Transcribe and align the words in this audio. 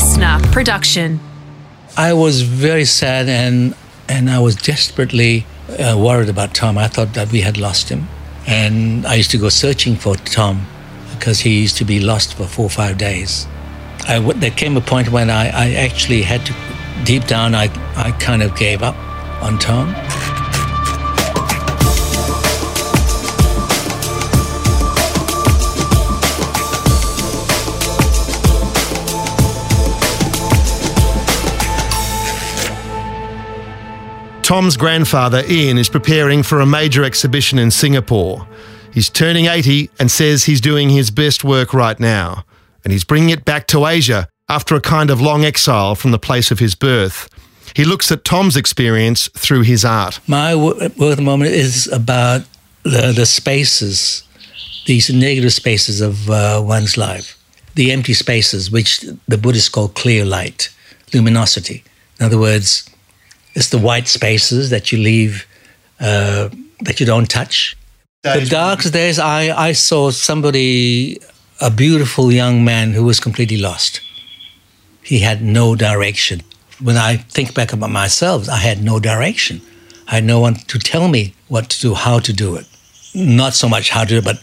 listener 0.00 0.38
production. 0.50 1.20
I 1.94 2.14
was 2.14 2.40
very 2.40 2.86
sad 2.86 3.28
and 3.28 3.74
and 4.08 4.30
I 4.30 4.38
was 4.38 4.56
desperately 4.56 5.44
uh, 5.68 5.94
worried 5.98 6.30
about 6.30 6.54
Tom. 6.54 6.78
I 6.78 6.88
thought 6.88 7.12
that 7.12 7.30
we 7.30 7.42
had 7.42 7.58
lost 7.58 7.90
him, 7.90 8.08
and 8.46 9.06
I 9.06 9.14
used 9.16 9.30
to 9.32 9.38
go 9.38 9.50
searching 9.50 9.96
for 9.96 10.16
Tom 10.16 10.66
because 11.12 11.38
he 11.40 11.60
used 11.60 11.76
to 11.76 11.84
be 11.84 12.00
lost 12.00 12.34
for 12.34 12.46
four 12.46 12.64
or 12.64 12.70
five 12.70 12.96
days. 12.96 13.46
I, 14.08 14.18
there 14.36 14.50
came 14.50 14.78
a 14.78 14.80
point 14.80 15.10
when 15.10 15.28
I, 15.28 15.44
I 15.64 15.74
actually 15.74 16.22
had 16.22 16.46
to, 16.46 16.54
deep 17.04 17.26
down, 17.26 17.54
I, 17.54 17.64
I 17.94 18.12
kind 18.12 18.42
of 18.42 18.56
gave 18.56 18.82
up 18.82 18.96
on 19.42 19.58
Tom. 19.58 19.94
Tom's 34.50 34.76
grandfather, 34.76 35.44
Ian, 35.48 35.78
is 35.78 35.88
preparing 35.88 36.42
for 36.42 36.58
a 36.58 36.66
major 36.66 37.04
exhibition 37.04 37.56
in 37.56 37.70
Singapore. 37.70 38.48
He's 38.92 39.08
turning 39.08 39.46
80 39.46 39.90
and 40.00 40.10
says 40.10 40.42
he's 40.42 40.60
doing 40.60 40.90
his 40.90 41.12
best 41.12 41.44
work 41.44 41.72
right 41.72 42.00
now. 42.00 42.44
And 42.82 42.92
he's 42.92 43.04
bringing 43.04 43.30
it 43.30 43.44
back 43.44 43.68
to 43.68 43.86
Asia 43.86 44.26
after 44.48 44.74
a 44.74 44.80
kind 44.80 45.08
of 45.08 45.20
long 45.20 45.44
exile 45.44 45.94
from 45.94 46.10
the 46.10 46.18
place 46.18 46.50
of 46.50 46.58
his 46.58 46.74
birth. 46.74 47.28
He 47.76 47.84
looks 47.84 48.10
at 48.10 48.24
Tom's 48.24 48.56
experience 48.56 49.28
through 49.36 49.62
his 49.62 49.84
art. 49.84 50.18
My 50.26 50.56
work 50.56 50.82
at 50.82 50.96
the 50.96 51.22
moment 51.22 51.52
is 51.52 51.86
about 51.86 52.42
the, 52.82 53.12
the 53.14 53.26
spaces, 53.26 54.24
these 54.84 55.10
negative 55.10 55.52
spaces 55.52 56.00
of 56.00 56.28
uh, 56.28 56.60
one's 56.60 56.96
life, 56.96 57.40
the 57.76 57.92
empty 57.92 58.14
spaces, 58.14 58.68
which 58.68 59.04
the 59.28 59.38
Buddhists 59.38 59.68
call 59.68 59.86
clear 59.90 60.24
light, 60.24 60.70
luminosity. 61.14 61.84
In 62.18 62.26
other 62.26 62.38
words, 62.38 62.90
it's 63.54 63.70
the 63.70 63.78
white 63.78 64.08
spaces 64.08 64.70
that 64.70 64.92
you 64.92 64.98
leave, 64.98 65.46
uh, 66.00 66.48
that 66.80 67.00
you 67.00 67.06
don't 67.06 67.28
touch. 67.28 67.76
The 68.22 68.46
darkest 68.48 68.92
days, 68.92 69.18
I, 69.18 69.68
I 69.68 69.72
saw 69.72 70.10
somebody, 70.10 71.18
a 71.60 71.70
beautiful 71.70 72.30
young 72.30 72.64
man 72.64 72.92
who 72.92 73.04
was 73.04 73.18
completely 73.18 73.56
lost. 73.56 74.00
He 75.02 75.20
had 75.20 75.42
no 75.42 75.74
direction. 75.74 76.42
When 76.82 76.96
I 76.96 77.16
think 77.16 77.54
back 77.54 77.72
about 77.72 77.90
myself, 77.90 78.48
I 78.48 78.56
had 78.56 78.82
no 78.82 79.00
direction. 79.00 79.60
I 80.06 80.16
had 80.16 80.24
no 80.24 80.40
one 80.40 80.54
to 80.54 80.78
tell 80.78 81.08
me 81.08 81.34
what 81.48 81.70
to 81.70 81.80
do, 81.80 81.94
how 81.94 82.18
to 82.18 82.32
do 82.32 82.56
it. 82.56 82.66
Not 83.14 83.54
so 83.54 83.68
much 83.68 83.90
how 83.90 84.04
to 84.04 84.08
do 84.08 84.18
it, 84.18 84.24
but, 84.24 84.42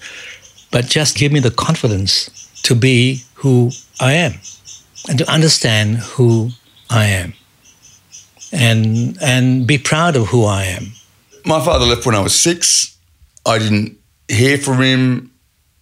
but 0.72 0.86
just 0.86 1.16
give 1.16 1.32
me 1.32 1.40
the 1.40 1.52
confidence 1.52 2.30
to 2.64 2.76
be 2.76 3.24
who 3.36 3.72
I 4.00 4.14
am 4.14 4.34
and 5.08 5.20
to 5.20 5.32
understand 5.32 5.98
who 5.98 6.50
I 6.90 7.06
am 7.06 7.34
and 8.52 9.18
and 9.22 9.68
be 9.68 9.78
proud 9.78 10.16
of 10.16 10.28
who 10.28 10.46
I 10.46 10.64
am. 10.64 10.94
My 11.46 11.64
father 11.64 11.86
left 11.86 12.06
when 12.06 12.16
I 12.16 12.20
was 12.20 12.36
six. 12.36 12.98
I 13.46 13.58
didn't 13.58 13.98
hear 14.28 14.58
from 14.58 14.82
him 14.82 15.32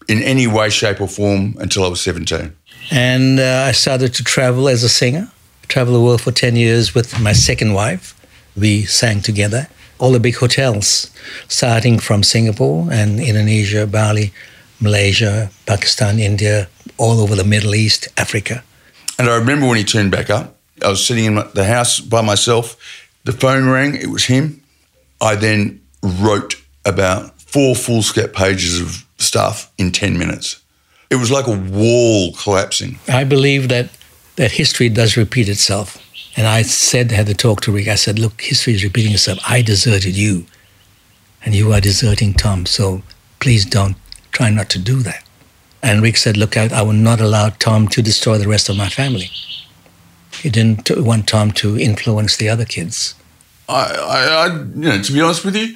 in 0.07 0.22
any 0.22 0.47
way, 0.47 0.69
shape, 0.69 1.02
or 1.02 1.07
form 1.07 1.55
until 1.59 1.83
I 1.83 1.88
was 1.88 2.02
17. 2.02 2.55
And 2.91 3.39
uh, 3.39 3.66
I 3.67 3.72
started 3.72 4.13
to 4.13 4.23
travel 4.23 4.69
as 4.69 4.83
a 4.83 4.89
singer, 4.89 5.31
travel 5.67 5.94
the 5.94 6.02
world 6.02 6.22
for 6.22 6.31
10 6.31 6.55
years 6.55 6.94
with 6.94 7.19
my 7.19 7.33
second 7.33 7.73
wife. 7.73 8.13
We 8.55 8.83
sang 8.85 9.22
together, 9.22 9.67
all 9.97 10.11
the 10.11 10.19
big 10.19 10.35
hotels, 10.35 11.09
starting 11.47 12.00
from 12.00 12.22
Singapore 12.23 12.88
and 12.91 13.19
Indonesia, 13.19 13.88
Bali, 13.88 14.31
Malaysia, 14.79 15.50
Pakistan, 15.66 16.19
India, 16.19 16.67
all 16.97 17.19
over 17.19 17.35
the 17.35 17.44
Middle 17.44 17.73
East, 17.73 18.07
Africa. 18.17 18.63
And 19.17 19.29
I 19.29 19.35
remember 19.38 19.67
when 19.67 19.77
he 19.77 19.83
turned 19.83 20.11
back 20.11 20.29
up, 20.29 20.55
I 20.84 20.90
was 20.90 21.06
sitting 21.06 21.26
in 21.26 21.36
the 21.54 21.66
house 21.66 22.00
by 22.00 22.22
myself. 22.22 22.78
The 23.23 23.31
phone 23.31 23.70
rang, 23.70 23.95
it 23.95 24.08
was 24.08 24.26
him. 24.26 24.62
I 25.22 25.36
then 25.36 25.81
wrote 26.03 26.56
about 26.86 27.40
four 27.41 27.75
foolscap 27.75 28.34
pages 28.34 28.80
of 28.80 29.06
stuff 29.18 29.72
in 29.78 29.91
10 29.91 30.18
minutes. 30.18 30.62
It 31.09 31.16
was 31.16 31.31
like 31.31 31.47
a 31.47 31.58
wall 31.58 32.34
collapsing. 32.34 33.00
I 33.08 33.24
believe 33.24 33.69
that, 33.69 33.90
that 34.35 34.52
history 34.52 34.90
does 34.90 35.18
repeat 35.18 35.47
itself. 35.47 36.02
And 36.38 36.46
I 36.47 36.64
said, 36.64 37.12
I 37.14 37.16
had 37.16 37.28
to 37.28 37.34
talk 37.34 37.62
to 37.62 37.72
Rick, 37.72 37.88
I 37.88 37.96
said, 37.96 38.19
look, 38.19 38.41
history 38.41 38.74
is 38.74 38.84
repeating 38.84 39.14
itself. 39.14 39.40
I 39.47 39.62
deserted 39.62 40.18
you, 40.18 40.46
and 41.46 41.56
you 41.56 41.72
are 41.72 41.80
deserting 41.80 42.34
Tom. 42.34 42.66
So 42.66 43.03
please 43.40 43.64
don't 43.66 43.96
try 44.34 44.50
not 44.50 44.69
to 44.72 44.80
do 44.80 45.02
that. 45.03 45.24
And 45.81 46.02
Rick 46.02 46.18
said, 46.18 46.35
look, 46.35 46.58
I, 46.58 46.68
I 46.74 46.81
will 46.81 46.94
not 46.94 47.22
allow 47.22 47.50
Tom 47.50 47.88
to 47.90 48.02
destroy 48.02 48.38
the 48.38 48.47
rest 48.50 48.68
of 48.68 48.75
my 48.75 48.90
family. 48.90 49.30
He 50.41 50.50
didn't 50.50 50.90
want 50.90 51.28
Tom 51.28 51.51
to 51.53 51.78
influence 51.79 52.38
the 52.38 52.50
other 52.50 52.66
kids. 52.66 53.16
I, 53.68 53.73
I, 53.73 54.47
I, 54.47 54.56
you 54.57 54.90
know, 54.90 55.01
to 55.01 55.13
be 55.13 55.22
honest 55.22 55.44
with 55.44 55.56
you, 55.56 55.75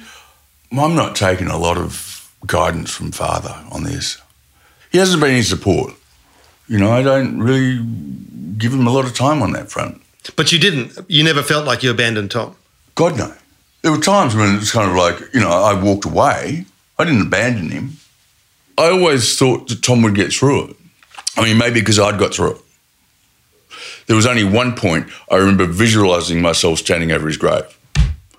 I'm 0.72 0.94
not 0.94 1.16
taking 1.16 1.48
a 1.48 1.58
lot 1.58 1.76
of 1.76 2.32
guidance 2.46 2.90
from 2.90 3.12
father 3.12 3.54
on 3.70 3.84
this. 3.84 4.20
He 4.90 4.98
hasn't 4.98 5.20
been 5.20 5.32
any 5.32 5.42
support. 5.42 5.94
You 6.68 6.78
know, 6.78 6.92
I 6.92 7.02
don't 7.02 7.40
really 7.40 7.84
give 8.58 8.72
him 8.72 8.86
a 8.86 8.92
lot 8.92 9.04
of 9.04 9.14
time 9.14 9.42
on 9.42 9.52
that 9.52 9.70
front. 9.70 10.00
But 10.36 10.52
you 10.52 10.58
didn't. 10.58 10.98
You 11.08 11.24
never 11.24 11.42
felt 11.42 11.66
like 11.66 11.82
you 11.82 11.90
abandoned 11.90 12.30
Tom. 12.30 12.54
God 12.94 13.16
no. 13.16 13.34
There 13.82 13.90
were 13.90 13.98
times 13.98 14.36
when 14.36 14.56
it's 14.56 14.72
kind 14.72 14.90
of 14.90 14.96
like, 14.96 15.18
you 15.32 15.40
know, 15.40 15.50
I 15.50 15.80
walked 15.80 16.04
away. 16.04 16.66
I 16.98 17.04
didn't 17.04 17.22
abandon 17.22 17.70
him. 17.70 17.96
I 18.76 18.90
always 18.90 19.38
thought 19.38 19.68
that 19.68 19.82
Tom 19.82 20.02
would 20.02 20.14
get 20.14 20.32
through 20.32 20.70
it. 20.70 20.76
I 21.36 21.44
mean, 21.44 21.58
maybe 21.58 21.80
because 21.80 21.98
I'd 21.98 22.18
got 22.18 22.34
through 22.34 22.56
it. 22.56 22.62
There 24.06 24.16
was 24.16 24.26
only 24.26 24.44
one 24.44 24.74
point 24.74 25.08
I 25.30 25.36
remember 25.36 25.66
visualizing 25.66 26.40
myself 26.40 26.78
standing 26.78 27.12
over 27.12 27.26
his 27.26 27.36
grave. 27.36 27.64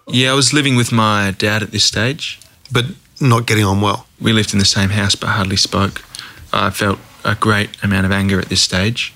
Yeah, 0.08 0.32
I 0.32 0.34
was 0.34 0.54
living 0.54 0.76
with 0.76 0.92
my 0.92 1.34
dad 1.38 1.64
at 1.64 1.72
this 1.72 1.86
stage. 1.86 2.40
But 2.72 2.86
not 3.22 3.46
getting 3.46 3.64
on 3.66 3.82
well. 3.82 4.08
We 4.20 4.34
lived 4.34 4.54
in 4.54 4.60
the 4.60 4.66
same 4.66 4.90
house 4.90 5.16
but 5.16 5.28
hardly 5.28 5.58
spoke. 5.58 6.04
I 6.52 6.70
felt 6.70 7.00
a 7.24 7.36
great 7.36 7.70
amount 7.84 8.06
of 8.06 8.12
anger 8.12 8.40
at 8.40 8.50
this 8.50 8.62
stage. 8.62 9.14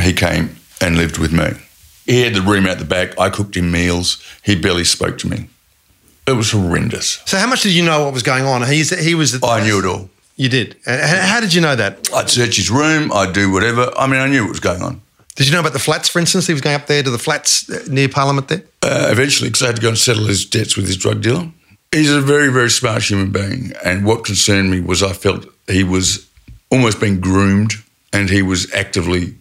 He 0.00 0.12
came 0.12 0.56
and 0.80 0.96
lived 0.96 1.18
with 1.18 1.32
me. 1.32 1.52
He 2.04 2.22
had 2.22 2.34
the 2.34 2.42
room 2.42 2.66
out 2.66 2.78
the 2.78 2.84
back. 2.84 3.18
I 3.18 3.30
cooked 3.30 3.56
him 3.56 3.70
meals. 3.70 4.22
He 4.42 4.54
barely 4.54 4.84
spoke 4.84 5.18
to 5.18 5.28
me. 5.28 5.48
It 6.26 6.32
was 6.32 6.52
horrendous. 6.52 7.22
So, 7.24 7.38
how 7.38 7.46
much 7.46 7.62
did 7.62 7.72
you 7.72 7.82
know 7.84 8.04
what 8.04 8.12
was 8.12 8.22
going 8.22 8.44
on? 8.44 8.66
He's, 8.66 8.90
he 9.02 9.14
was. 9.14 9.42
I 9.42 9.62
knew 9.64 9.78
it 9.78 9.86
all. 9.86 10.10
You 10.36 10.48
did. 10.48 10.76
And 10.86 11.00
how 11.00 11.40
did 11.40 11.52
you 11.52 11.60
know 11.60 11.74
that? 11.74 12.08
I'd 12.14 12.30
search 12.30 12.56
his 12.56 12.70
room. 12.70 13.10
I'd 13.12 13.32
do 13.32 13.50
whatever. 13.50 13.90
I 13.96 14.06
mean, 14.06 14.20
I 14.20 14.28
knew 14.28 14.42
what 14.42 14.50
was 14.50 14.60
going 14.60 14.82
on. 14.82 15.00
Did 15.38 15.46
you 15.46 15.52
know 15.52 15.60
about 15.60 15.72
the 15.72 15.78
flats, 15.78 16.08
for 16.08 16.18
instance? 16.18 16.48
He 16.48 16.52
was 16.52 16.60
going 16.60 16.74
up 16.74 16.88
there 16.88 17.00
to 17.00 17.10
the 17.10 17.18
flats 17.18 17.70
uh, 17.70 17.84
near 17.88 18.08
Parliament 18.08 18.48
there? 18.48 18.64
Uh, 18.82 19.06
eventually, 19.08 19.48
because 19.48 19.62
I 19.62 19.66
had 19.66 19.76
to 19.76 19.82
go 19.82 19.90
and 19.90 19.96
settle 19.96 20.24
his 20.24 20.44
debts 20.44 20.76
with 20.76 20.88
his 20.88 20.96
drug 20.96 21.22
dealer. 21.22 21.48
He's 21.92 22.10
a 22.10 22.20
very, 22.20 22.52
very 22.52 22.70
smart 22.70 23.04
human 23.04 23.30
being. 23.30 23.72
And 23.84 24.04
what 24.04 24.24
concerned 24.24 24.68
me 24.68 24.80
was 24.80 25.00
I 25.00 25.12
felt 25.12 25.46
he 25.68 25.84
was 25.84 26.28
almost 26.70 26.98
being 26.98 27.20
groomed 27.20 27.74
and 28.12 28.28
he 28.28 28.42
was 28.42 28.68
actively 28.74 29.36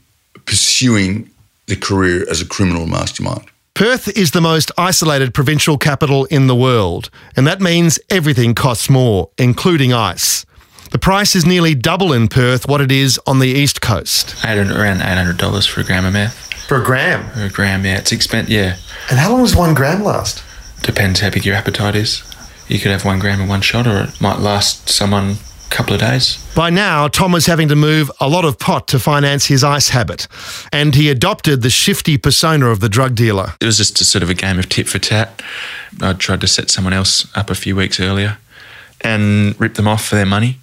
pursuing 0.46 1.32
the 1.66 1.76
career 1.76 2.30
as 2.30 2.42
a 2.42 2.46
criminal 2.46 2.86
mastermind. 2.86 3.46
Perth 3.74 4.08
is 4.16 4.32
the 4.32 4.42
most 4.42 4.72
isolated 4.78 5.34
provincial 5.34 5.80
capital 5.80 6.26
in 6.26 6.46
the 6.46 6.56
world, 6.56 7.10
and 7.36 7.48
that 7.48 7.60
means 7.60 8.00
everything 8.12 8.54
costs 8.54 8.88
more, 8.88 9.32
including 9.40 9.94
ice. 9.94 10.46
The 10.92 11.00
price 11.00 11.36
is 11.36 11.46
nearly 11.46 11.76
double 11.76 12.14
in 12.14 12.28
Perth 12.28 12.68
what 12.68 12.82
it 12.82 12.92
is 12.92 13.20
on 13.28 13.40
the 13.40 13.48
east 13.48 13.82
coast. 13.82 14.36
I 14.44 14.48
had 14.48 14.58
around 14.72 15.02
eight 15.02 15.18
hundred 15.18 15.38
dollars 15.38 15.66
for 15.66 15.82
a 15.82 15.84
gram 15.84 16.06
of 16.06 16.14
meth. 16.14 16.36
For 16.68 16.82
a 16.82 16.86
gram? 16.86 17.30
For 17.32 17.44
a 17.46 17.50
gram, 17.50 17.86
yeah. 17.86 17.98
It's 17.98 18.12
expensive, 18.12 18.52
yeah. 18.52 18.78
And 19.10 19.20
how 19.20 19.32
long 19.32 19.42
does 19.42 19.56
one 19.56 19.74
gram 19.74 20.04
last? 20.04 20.44
Depends 20.84 21.20
how 21.20 21.30
big 21.30 21.46
your 21.46 21.56
appetite 21.56 21.96
is. 21.96 22.24
You 22.68 22.80
could 22.80 22.92
have 22.92 23.06
one 23.06 23.20
gram 23.20 23.42
in 23.42 23.48
one 23.48 23.62
shot, 23.62 23.88
or 23.88 24.04
it 24.04 24.22
might 24.22 24.40
last 24.40 24.90
someone 24.90 25.32
a 25.66 25.70
couple 25.70 25.94
of 25.94 26.00
days. 26.02 26.38
By 26.56 26.70
now, 26.70 27.08
Tom 27.08 27.32
was 27.32 27.46
having 27.46 27.68
to 27.70 27.76
move 27.76 28.12
a 28.20 28.28
lot 28.28 28.46
of 28.46 28.60
pot 28.60 28.88
to 28.90 29.00
finance 29.00 29.46
his 29.46 29.64
ice 29.64 29.90
habit, 29.90 30.28
and 30.74 30.96
he 30.96 31.10
adopted 31.10 31.62
the 31.62 31.70
shifty 31.70 32.18
persona 32.18 32.68
of 32.68 32.80
the 32.80 32.90
drug 32.90 33.16
dealer. 33.16 33.54
It 33.62 33.66
was 33.66 33.78
just 33.78 34.00
a 34.02 34.04
sort 34.04 34.24
of 34.24 34.30
a 34.30 34.34
game 34.34 34.60
of 34.60 34.68
tit 34.70 34.88
for 34.88 35.00
tat. 35.00 35.42
I 36.02 36.14
tried 36.14 36.42
to 36.42 36.48
set 36.48 36.70
someone 36.70 36.94
else 36.94 37.28
up 37.36 37.50
a 37.50 37.56
few 37.56 37.76
weeks 37.76 38.00
earlier 38.00 38.38
and 39.02 39.60
rip 39.60 39.76
them 39.76 39.88
off 39.88 40.06
for 40.06 40.16
their 40.16 40.26
money. 40.26 40.58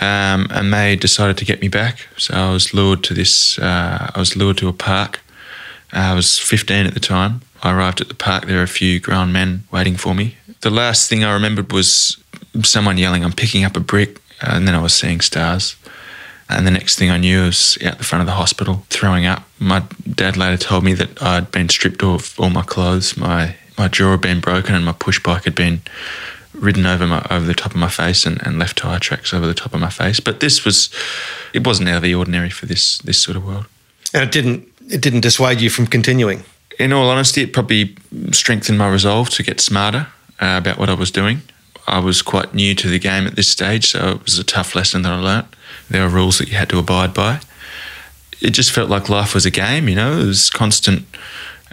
Um, 0.00 0.48
and 0.50 0.72
they 0.72 0.96
decided 0.96 1.38
to 1.38 1.44
get 1.44 1.60
me 1.60 1.68
back. 1.68 2.06
So 2.18 2.34
I 2.34 2.52
was 2.52 2.74
lured 2.74 3.02
to 3.04 3.14
this. 3.14 3.58
Uh, 3.58 4.10
I 4.14 4.18
was 4.18 4.36
lured 4.36 4.58
to 4.58 4.68
a 4.68 4.72
park. 4.72 5.20
Uh, 5.92 5.98
I 5.98 6.14
was 6.14 6.38
15 6.38 6.86
at 6.86 6.94
the 6.94 7.00
time. 7.00 7.40
I 7.62 7.72
arrived 7.72 8.00
at 8.00 8.08
the 8.08 8.14
park. 8.14 8.46
There 8.46 8.58
were 8.58 8.62
a 8.62 8.68
few 8.68 9.00
grown 9.00 9.32
men 9.32 9.64
waiting 9.72 9.96
for 9.96 10.14
me. 10.14 10.36
The 10.60 10.70
last 10.70 11.08
thing 11.08 11.24
I 11.24 11.32
remembered 11.32 11.72
was 11.72 12.18
someone 12.62 12.98
yelling, 12.98 13.24
"I'm 13.24 13.32
picking 13.32 13.64
up 13.64 13.76
a 13.76 13.80
brick," 13.80 14.20
and 14.40 14.66
then 14.66 14.74
I 14.74 14.80
was 14.80 14.92
seeing 14.92 15.20
stars. 15.20 15.76
And 16.48 16.66
the 16.66 16.70
next 16.70 16.96
thing 16.96 17.10
I 17.10 17.18
knew, 17.18 17.42
I 17.42 17.46
was 17.46 17.78
out 17.84 17.98
the 17.98 18.04
front 18.04 18.20
of 18.20 18.26
the 18.26 18.34
hospital 18.34 18.86
throwing 18.90 19.26
up. 19.26 19.42
My 19.58 19.82
dad 20.14 20.36
later 20.36 20.56
told 20.56 20.84
me 20.84 20.94
that 20.94 21.20
I'd 21.22 21.50
been 21.50 21.68
stripped 21.68 22.02
of 22.02 22.38
all 22.38 22.50
my 22.50 22.62
clothes. 22.62 23.16
My 23.16 23.56
my 23.78 23.88
jaw 23.88 24.12
had 24.12 24.20
been 24.20 24.40
broken, 24.40 24.74
and 24.74 24.84
my 24.84 24.92
push 24.92 25.22
bike 25.22 25.44
had 25.44 25.54
been 25.54 25.80
ridden 26.58 26.86
over 26.86 27.06
my 27.06 27.26
over 27.30 27.46
the 27.46 27.54
top 27.54 27.72
of 27.72 27.76
my 27.76 27.88
face 27.88 28.26
and, 28.26 28.44
and 28.46 28.58
left 28.58 28.78
tire 28.78 28.98
tracks 28.98 29.32
over 29.32 29.46
the 29.46 29.54
top 29.54 29.74
of 29.74 29.80
my 29.80 29.90
face. 29.90 30.20
But 30.20 30.40
this 30.40 30.64
was 30.64 30.90
it 31.52 31.66
wasn't 31.66 31.88
out 31.88 31.96
of 31.96 32.02
the 32.02 32.14
ordinary 32.14 32.50
for 32.50 32.66
this 32.66 32.98
this 32.98 33.22
sort 33.22 33.36
of 33.36 33.46
world. 33.46 33.66
And 34.14 34.22
it 34.22 34.32
didn't 34.32 34.66
it 34.88 35.00
didn't 35.00 35.20
dissuade 35.20 35.60
you 35.60 35.70
from 35.70 35.86
continuing. 35.86 36.44
In 36.78 36.92
all 36.92 37.08
honesty, 37.08 37.42
it 37.42 37.52
probably 37.52 37.96
strengthened 38.32 38.78
my 38.78 38.88
resolve 38.88 39.30
to 39.30 39.42
get 39.42 39.60
smarter 39.60 40.08
uh, 40.40 40.56
about 40.58 40.78
what 40.78 40.90
I 40.90 40.94
was 40.94 41.10
doing. 41.10 41.40
I 41.86 42.00
was 42.00 42.20
quite 42.20 42.52
new 42.52 42.74
to 42.74 42.88
the 42.88 42.98
game 42.98 43.26
at 43.26 43.36
this 43.36 43.48
stage, 43.48 43.90
so 43.90 44.10
it 44.10 44.24
was 44.24 44.38
a 44.38 44.44
tough 44.44 44.74
lesson 44.74 45.02
that 45.02 45.12
I 45.12 45.20
learnt. 45.20 45.46
There 45.88 46.02
were 46.02 46.08
rules 46.08 46.38
that 46.38 46.48
you 46.48 46.56
had 46.56 46.68
to 46.70 46.78
abide 46.78 47.14
by. 47.14 47.40
It 48.40 48.50
just 48.50 48.72
felt 48.72 48.90
like 48.90 49.08
life 49.08 49.34
was 49.34 49.46
a 49.46 49.50
game, 49.50 49.88
you 49.88 49.94
know, 49.94 50.18
it 50.18 50.26
was 50.26 50.50
constant. 50.50 51.06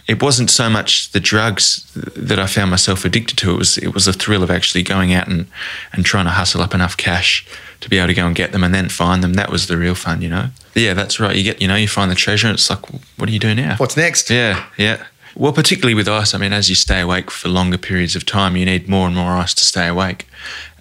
It 0.06 0.22
wasn't 0.22 0.50
so 0.50 0.70
much 0.70 1.12
the 1.12 1.20
drugs 1.20 1.90
that 1.96 2.38
I 2.38 2.46
found 2.46 2.72
myself 2.72 3.06
addicted 3.06 3.38
to. 3.38 3.54
It 3.54 3.58
was 3.58 3.78
it 3.78 3.94
was 3.94 4.06
the 4.06 4.14
thrill 4.14 4.44
of 4.44 4.52
actually 4.52 4.84
going 4.84 5.14
out 5.14 5.28
and, 5.28 5.48
and 5.94 6.04
trying 6.04 6.26
to 6.26 6.32
hustle 6.32 6.62
up 6.62 6.74
enough 6.74 6.98
cash 6.98 7.48
to 7.80 7.90
be 7.90 7.98
able 7.98 8.08
to 8.08 8.14
go 8.14 8.26
and 8.26 8.36
get 8.36 8.52
them 8.52 8.64
and 8.64 8.74
then 8.74 8.90
find 8.90 9.24
them. 9.24 9.34
That 9.34 9.50
was 9.50 9.68
the 9.68 9.78
real 9.78 9.96
fun, 9.96 10.22
you 10.22 10.30
know. 10.30 10.48
Yeah, 10.74 10.94
that's 10.94 11.20
right. 11.20 11.36
You 11.36 11.44
get, 11.44 11.62
you 11.62 11.68
know, 11.68 11.76
you 11.76 11.88
find 11.88 12.10
the 12.10 12.16
treasure. 12.16 12.48
And 12.48 12.56
it's 12.56 12.70
like, 12.70 12.90
what 13.18 13.28
do 13.28 13.32
you 13.32 13.40
do 13.40 13.54
now? 13.54 13.76
What's 13.78 13.96
next? 13.96 14.30
Yeah, 14.30 14.66
yeah. 14.78 15.06
Well, 15.36 15.54
particularly 15.54 15.94
with 15.94 16.08
ice, 16.08 16.34
I 16.34 16.38
mean, 16.38 16.54
as 16.54 16.70
you 16.70 16.76
stay 16.76 17.02
awake 17.02 17.32
for 17.32 17.50
longer 17.50 17.78
periods 17.78 18.16
of 18.16 18.26
time, 18.26 18.56
you 18.56 18.66
need 18.66 18.88
more 18.88 19.08
and 19.08 19.16
more 19.16 19.32
ice 19.32 19.54
to 19.56 19.66
stay 19.66 19.88
awake. 19.88 20.28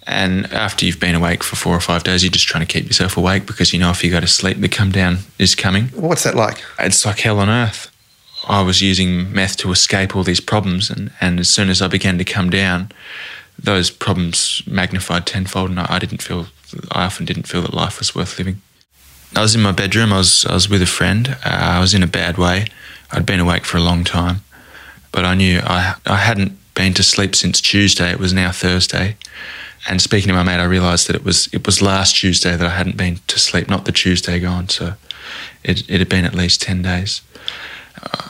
And 0.07 0.47
after 0.53 0.85
you've 0.85 1.01
been 1.01 1.15
awake 1.15 1.43
for 1.45 1.57
four 1.57 1.75
or 1.75 1.81
five 1.81 2.03
days, 2.03 2.25
you're 2.25 2.31
just 2.31 2.47
trying 2.47 2.67
to 2.67 2.73
keep 2.73 2.87
yourself 2.87 3.17
awake 3.17 3.47
because 3.47 3.73
you 3.73 3.79
know 3.79 3.91
if 3.91 4.03
you 4.03 4.11
go 4.11 4.21
to 4.21 4.27
sleep, 4.27 4.59
the 4.61 4.69
come 4.69 4.91
down 4.91 5.19
is 5.39 5.55
coming. 5.55 5.85
What's 5.95 6.25
that 6.25 6.35
like? 6.35 6.63
It's 6.81 7.07
like 7.07 7.21
hell 7.21 7.39
on 7.39 7.49
earth. 7.49 7.92
I 8.49 8.63
was 8.63 8.83
using 8.83 9.33
meth 9.33 9.57
to 9.59 9.71
escape 9.71 10.17
all 10.17 10.25
these 10.25 10.41
problems, 10.41 10.91
and, 10.91 11.13
and 11.21 11.41
as 11.41 11.49
soon 11.49 11.71
as 11.71 11.81
I 11.81 11.89
began 11.89 12.19
to 12.19 12.25
come 12.25 12.51
down, 12.51 12.91
those 13.59 13.91
problems 13.91 14.63
magnified 14.67 15.27
tenfold, 15.27 15.71
and 15.71 15.81
I, 15.81 15.87
I 15.89 15.99
didn't 15.99 16.23
feel, 16.23 16.47
I 16.91 17.05
often 17.05 17.27
didn't 17.27 17.47
feel 17.47 17.63
that 17.63 17.75
life 17.75 17.99
was 17.99 18.15
worth 18.15 18.39
living. 18.39 18.61
I 19.35 19.41
was 19.41 19.55
in 19.55 19.63
my 19.63 19.73
bedroom. 19.73 20.13
I 20.13 20.19
was 20.19 20.45
I 20.45 20.55
was 20.55 20.69
with 20.69 20.83
a 20.83 20.87
friend. 20.87 21.37
Uh, 21.45 21.77
I 21.77 21.81
was 21.81 21.95
in 21.95 22.03
a 22.03 22.07
bad 22.07 22.37
way. 22.37 22.67
I'd 23.11 23.27
been 23.27 23.41
awake 23.41 23.65
for 23.65 23.79
a 23.79 23.83
long 23.83 24.05
time, 24.05 24.43
but 25.11 25.25
I 25.25 25.35
knew 25.35 25.61
I 25.65 25.95
I 26.07 26.17
hadn't 26.17 26.59
been 26.75 26.95
to 26.95 27.03
sleep 27.03 27.35
since 27.35 27.61
Tuesday. 27.61 28.11
It 28.11 28.19
was 28.19 28.33
now 28.33 28.53
Thursday, 28.53 29.17
and 29.89 30.03
speaking 30.03 30.29
to 30.29 30.35
my 30.35 30.43
mate, 30.43 30.61
I 30.61 30.65
realised 30.65 31.09
that 31.09 31.17
it 31.17 31.25
was 31.25 31.49
it 31.53 31.65
was 31.65 31.81
last 31.81 32.17
Tuesday 32.17 32.57
that 32.57 32.67
I 32.67 32.77
hadn't 32.77 32.97
been 32.97 33.21
to 33.27 33.39
sleep, 33.39 33.69
not 33.69 33.85
the 33.85 33.93
Tuesday 33.93 34.39
gone. 34.39 34.69
So 34.69 34.95
it 35.65 35.89
it 35.89 35.99
had 35.99 36.09
been 36.09 36.27
at 36.27 36.35
least 36.35 36.61
ten 36.61 36.83
days. 36.83 37.23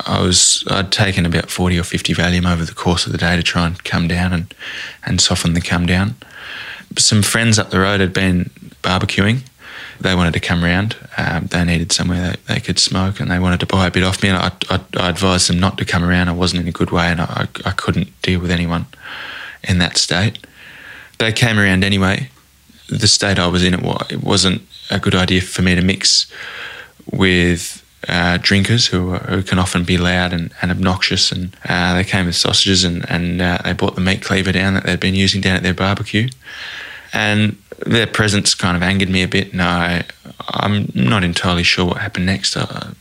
I 0.07 0.21
was 0.21 0.65
I'd 0.69 0.93
taken 0.93 1.27
about 1.27 1.51
forty 1.51 1.79
or 1.79 1.85
fifty 1.85 2.15
Valium 2.15 2.51
over 2.51 2.65
the 2.65 2.75
course 2.75 3.07
of 3.07 3.13
the 3.13 3.19
day 3.19 3.37
to 3.37 3.43
try 3.43 3.67
and 3.67 3.83
come 3.85 4.09
down 4.09 4.33
and 4.33 4.55
and 5.07 5.21
soften 5.21 5.55
the 5.55 5.61
come 5.61 5.87
down. 5.87 6.15
Some 6.99 7.23
friends 7.23 7.59
up 7.59 7.71
the 7.71 7.81
road 7.81 8.01
had 8.01 8.13
been 8.13 8.51
barbecuing 8.83 9.43
they 10.03 10.15
wanted 10.15 10.35
to 10.35 10.41
come 10.41 10.65
around. 10.65 10.97
Um, 11.17 11.47
they 11.47 11.65
needed 11.65 11.93
somewhere 11.93 12.21
that 12.21 12.47
they 12.47 12.61
could 12.61 12.79
smoke, 12.79 13.21
and 13.21 13.31
they 13.31 13.39
wanted 13.39 13.61
to 13.61 13.67
buy 13.67 13.87
a 13.87 13.91
bit 13.91 14.03
off 14.03 14.23
me. 14.23 14.31
And 14.31 14.39
I, 14.39 14.53
I, 14.69 14.81
I 14.97 15.09
advised 15.09 15.49
them 15.49 15.61
not 15.61 15.79
to 15.79 15.85
come 15.85 16.05
around. 16.05 16.29
I 16.29 16.33
wasn't 16.33 16.63
in 16.63 16.69
a 16.69 16.73
good 16.73 16.91
way, 16.91 17.07
and 17.07 17.21
I, 17.21 17.49
I 17.65 17.71
couldn't 17.71 18.21
deal 18.23 18.41
with 18.41 18.51
anyone 18.51 18.87
in 19.63 19.79
that 19.79 19.97
state. 19.97 20.45
They 21.19 21.33
came 21.33 21.59
around 21.59 21.85
anyway. 21.85 22.31
The 22.89 23.09
state 23.09 23.39
I 23.39 23.47
was 23.47 23.65
in, 23.65 23.75
it, 23.75 23.83
it 24.11 24.23
wasn't 24.23 24.63
a 24.91 24.99
good 24.99 25.15
idea 25.15 25.41
for 25.41 25.63
me 25.63 25.75
to 25.75 25.83
mix 25.83 26.31
with 27.11 27.82
uh, 28.09 28.39
drinkers 28.41 28.87
who, 28.87 29.15
who 29.15 29.43
can 29.43 29.59
often 29.59 29.85
be 29.85 29.99
loud 29.99 30.33
and, 30.33 30.53
and 30.61 30.71
obnoxious. 30.71 31.33
And 31.33 31.57
uh, 31.69 31.95
they 31.95 32.05
came 32.05 32.27
with 32.27 32.37
sausages 32.37 32.85
and, 32.85 33.09
and 33.11 33.41
uh, 33.41 33.59
they 33.65 33.73
brought 33.73 33.95
the 33.95 34.01
meat 34.01 34.23
cleaver 34.23 34.53
down 34.53 34.75
that 34.75 34.85
they'd 34.85 35.01
been 35.01 35.15
using 35.15 35.41
down 35.41 35.57
at 35.57 35.63
their 35.63 35.75
barbecue. 35.75 36.29
And 37.13 37.57
their 37.87 38.07
presence 38.07 38.55
kind 38.55 38.77
of 38.77 38.83
angered 38.83 39.11
me 39.11 39.23
a 39.23 39.29
bit. 39.29 39.53
And 39.53 39.63
I, 39.63 40.05
I'm 40.49 40.91
not 40.95 41.25
entirely 41.25 41.63
sure 41.63 41.85
what 41.85 41.99
happened 41.99 42.27
next. 42.27 42.57
Uh, 42.57 42.93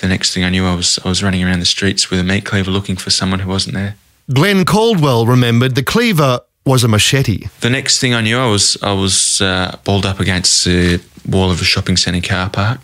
the 0.00 0.08
next 0.08 0.32
thing 0.32 0.44
I 0.44 0.50
knew, 0.50 0.66
I 0.66 0.74
was 0.74 0.98
I 1.04 1.08
was 1.08 1.22
running 1.22 1.44
around 1.44 1.60
the 1.60 1.66
streets 1.66 2.10
with 2.10 2.20
a 2.20 2.24
meat 2.24 2.44
cleaver 2.44 2.70
looking 2.70 2.96
for 2.96 3.10
someone 3.10 3.40
who 3.40 3.48
wasn't 3.48 3.74
there. 3.74 3.96
Glenn 4.32 4.64
Caldwell 4.64 5.26
remembered 5.26 5.74
the 5.74 5.82
cleaver 5.82 6.40
was 6.64 6.84
a 6.84 6.88
machete. 6.88 7.48
The 7.60 7.70
next 7.70 7.98
thing 8.00 8.14
I 8.14 8.20
knew, 8.20 8.38
I 8.38 8.46
was 8.46 8.76
I 8.82 8.92
was 8.92 9.40
uh, 9.40 9.76
balled 9.84 10.06
up 10.06 10.20
against 10.20 10.64
the 10.64 11.00
wall 11.28 11.50
of 11.50 11.60
a 11.60 11.64
shopping 11.64 11.96
centre 11.96 12.26
car 12.26 12.48
park. 12.48 12.80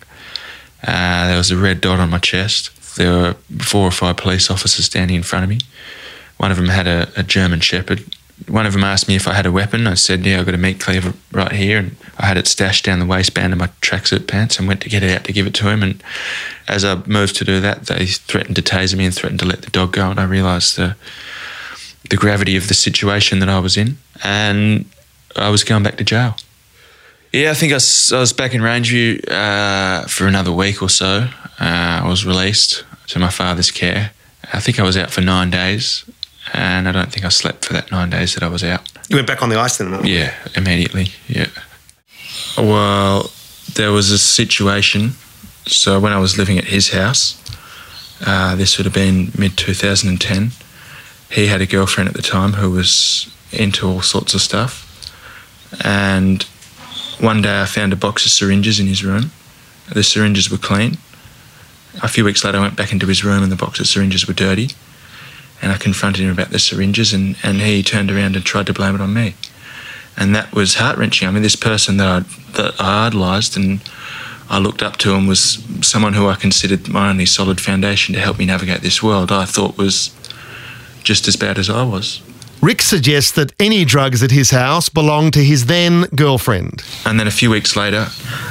Uh, 0.85 1.27
there 1.27 1.37
was 1.37 1.51
a 1.51 1.57
red 1.57 1.81
dot 1.81 1.99
on 1.99 2.09
my 2.09 2.19
chest. 2.19 2.95
There 2.95 3.11
were 3.11 3.33
four 3.59 3.87
or 3.87 3.91
five 3.91 4.17
police 4.17 4.49
officers 4.49 4.85
standing 4.85 5.15
in 5.15 5.23
front 5.23 5.43
of 5.43 5.49
me. 5.49 5.59
One 6.37 6.51
of 6.51 6.57
them 6.57 6.67
had 6.67 6.87
a, 6.87 7.09
a 7.15 7.23
German 7.23 7.61
Shepherd 7.61 8.03
one 8.47 8.65
of 8.65 8.73
them 8.73 8.83
asked 8.83 9.07
me 9.07 9.15
if 9.15 9.27
I 9.27 9.33
had 9.33 9.45
a 9.45 9.51
weapon. 9.51 9.87
I 9.87 9.95
said, 9.95 10.25
yeah, 10.25 10.39
I've 10.39 10.45
got 10.45 10.53
a 10.53 10.59
meat 10.59 10.79
cleaver 10.79 11.13
right 11.31 11.51
here. 11.51 11.79
And 11.79 11.95
I 12.17 12.27
had 12.27 12.37
it 12.37 12.47
stashed 12.47 12.85
down 12.85 12.99
the 12.99 13.05
waistband 13.05 13.51
of 13.51 13.59
my 13.59 13.67
tracksuit 13.81 14.27
pants 14.27 14.59
and 14.59 14.67
went 14.67 14.81
to 14.81 14.89
get 14.89 15.03
it 15.03 15.15
out 15.15 15.23
to 15.25 15.33
give 15.33 15.47
it 15.47 15.55
to 15.55 15.69
him. 15.69 15.81
And 15.81 16.03
as 16.67 16.85
I 16.85 16.95
moved 17.07 17.35
to 17.37 17.45
do 17.45 17.59
that, 17.61 17.87
they 17.87 18.05
threatened 18.05 18.55
to 18.57 18.61
taser 18.61 18.95
me 18.95 19.05
and 19.05 19.13
threatened 19.13 19.39
to 19.39 19.45
let 19.45 19.63
the 19.63 19.71
dog 19.71 19.93
go. 19.93 20.11
And 20.11 20.19
I 20.19 20.25
realised 20.25 20.77
the, 20.77 20.95
the 22.09 22.15
gravity 22.15 22.55
of 22.55 22.67
the 22.67 22.75
situation 22.75 23.39
that 23.39 23.49
I 23.49 23.59
was 23.59 23.75
in. 23.75 23.97
And 24.23 24.85
I 25.35 25.49
was 25.49 25.63
going 25.63 25.83
back 25.83 25.97
to 25.97 26.03
jail. 26.03 26.35
Yeah, 27.33 27.51
I 27.51 27.53
think 27.53 27.73
I 27.73 27.75
was, 27.75 28.11
I 28.13 28.19
was 28.19 28.33
back 28.33 28.53
in 28.53 28.61
Rangeview 28.61 29.29
uh, 29.29 30.07
for 30.07 30.27
another 30.27 30.51
week 30.51 30.81
or 30.81 30.89
so. 30.89 31.29
Uh, 31.59 32.01
I 32.03 32.07
was 32.07 32.25
released 32.25 32.85
to 33.07 33.19
my 33.19 33.29
father's 33.29 33.71
care. 33.71 34.11
I 34.53 34.59
think 34.59 34.79
I 34.79 34.83
was 34.83 34.95
out 34.95 35.11
for 35.11 35.21
nine 35.21 35.49
days 35.49 36.05
and 36.53 36.87
I 36.87 36.91
don't 36.91 37.11
think 37.11 37.25
I 37.25 37.29
slept 37.29 37.65
for 37.65 37.73
that 37.73 37.91
nine 37.91 38.09
days 38.09 38.33
that 38.35 38.43
I 38.43 38.47
was 38.47 38.63
out. 38.63 38.89
You 39.09 39.15
went 39.17 39.27
back 39.27 39.41
on 39.41 39.49
the 39.49 39.59
ice 39.59 39.77
then? 39.77 40.05
Yeah, 40.05 40.33
immediately. 40.55 41.07
Yeah. 41.27 41.47
Well, 42.57 43.31
there 43.73 43.91
was 43.91 44.11
a 44.11 44.17
situation. 44.17 45.11
So 45.65 45.99
when 45.99 46.13
I 46.13 46.19
was 46.19 46.37
living 46.37 46.57
at 46.57 46.65
his 46.65 46.89
house, 46.89 47.41
uh, 48.25 48.55
this 48.55 48.77
would 48.77 48.85
have 48.85 48.93
been 48.93 49.31
mid 49.37 49.57
2010. 49.57 50.51
He 51.29 51.47
had 51.47 51.61
a 51.61 51.65
girlfriend 51.65 52.09
at 52.09 52.15
the 52.15 52.21
time 52.21 52.53
who 52.53 52.71
was 52.71 53.31
into 53.51 53.87
all 53.87 54.01
sorts 54.01 54.33
of 54.33 54.41
stuff, 54.41 54.83
and 55.83 56.45
one 57.19 57.41
day 57.41 57.61
I 57.61 57.65
found 57.65 57.93
a 57.93 57.95
box 57.95 58.25
of 58.25 58.31
syringes 58.31 58.79
in 58.79 58.87
his 58.87 59.03
room. 59.03 59.31
The 59.93 60.03
syringes 60.03 60.49
were 60.49 60.57
clean. 60.57 60.97
A 62.03 62.07
few 62.07 62.23
weeks 62.23 62.43
later, 62.43 62.57
I 62.57 62.61
went 62.61 62.75
back 62.75 62.91
into 62.91 63.07
his 63.07 63.23
room 63.23 63.41
and 63.43 63.51
the 63.51 63.55
box 63.55 63.79
of 63.79 63.87
syringes 63.87 64.27
were 64.27 64.33
dirty 64.33 64.69
and 65.61 65.71
I 65.71 65.77
confronted 65.77 66.23
him 66.23 66.31
about 66.31 66.51
the 66.51 66.59
syringes, 66.59 67.13
and, 67.13 67.35
and 67.43 67.61
he 67.61 67.81
turned 67.81 68.11
around 68.11 68.35
and 68.35 68.45
tried 68.45 68.67
to 68.67 68.73
blame 68.73 68.95
it 68.95 69.01
on 69.01 69.13
me. 69.13 69.35
And 70.15 70.35
that 70.35 70.53
was 70.53 70.75
heart 70.75 70.97
wrenching. 70.97 71.27
I 71.27 71.31
mean, 71.31 71.43
this 71.43 71.55
person 71.55 71.97
that 71.97 72.07
I, 72.07 72.19
that 72.53 72.75
I 72.79 73.07
idolised 73.07 73.55
and 73.55 73.81
I 74.49 74.59
looked 74.59 74.81
up 74.81 74.97
to 74.97 75.15
and 75.15 75.27
was 75.27 75.63
someone 75.81 76.13
who 76.13 76.27
I 76.27 76.35
considered 76.35 76.87
my 76.87 77.09
only 77.09 77.25
solid 77.25 77.59
foundation 77.59 78.15
to 78.15 78.21
help 78.21 78.39
me 78.39 78.45
navigate 78.45 78.81
this 78.81 79.03
world, 79.03 79.31
I 79.31 79.45
thought 79.45 79.77
was 79.77 80.15
just 81.03 81.27
as 81.27 81.35
bad 81.35 81.57
as 81.57 81.69
I 81.69 81.83
was. 81.83 82.21
Rick 82.61 82.81
suggests 82.81 83.31
that 83.33 83.53
any 83.59 83.85
drugs 83.85 84.23
at 84.23 84.31
his 84.31 84.51
house 84.51 84.89
belonged 84.89 85.33
to 85.33 85.43
his 85.43 85.67
then 85.67 86.03
girlfriend. 86.15 86.83
And 87.05 87.19
then 87.19 87.27
a 87.27 87.31
few 87.31 87.49
weeks 87.49 87.75
later, 87.75 88.07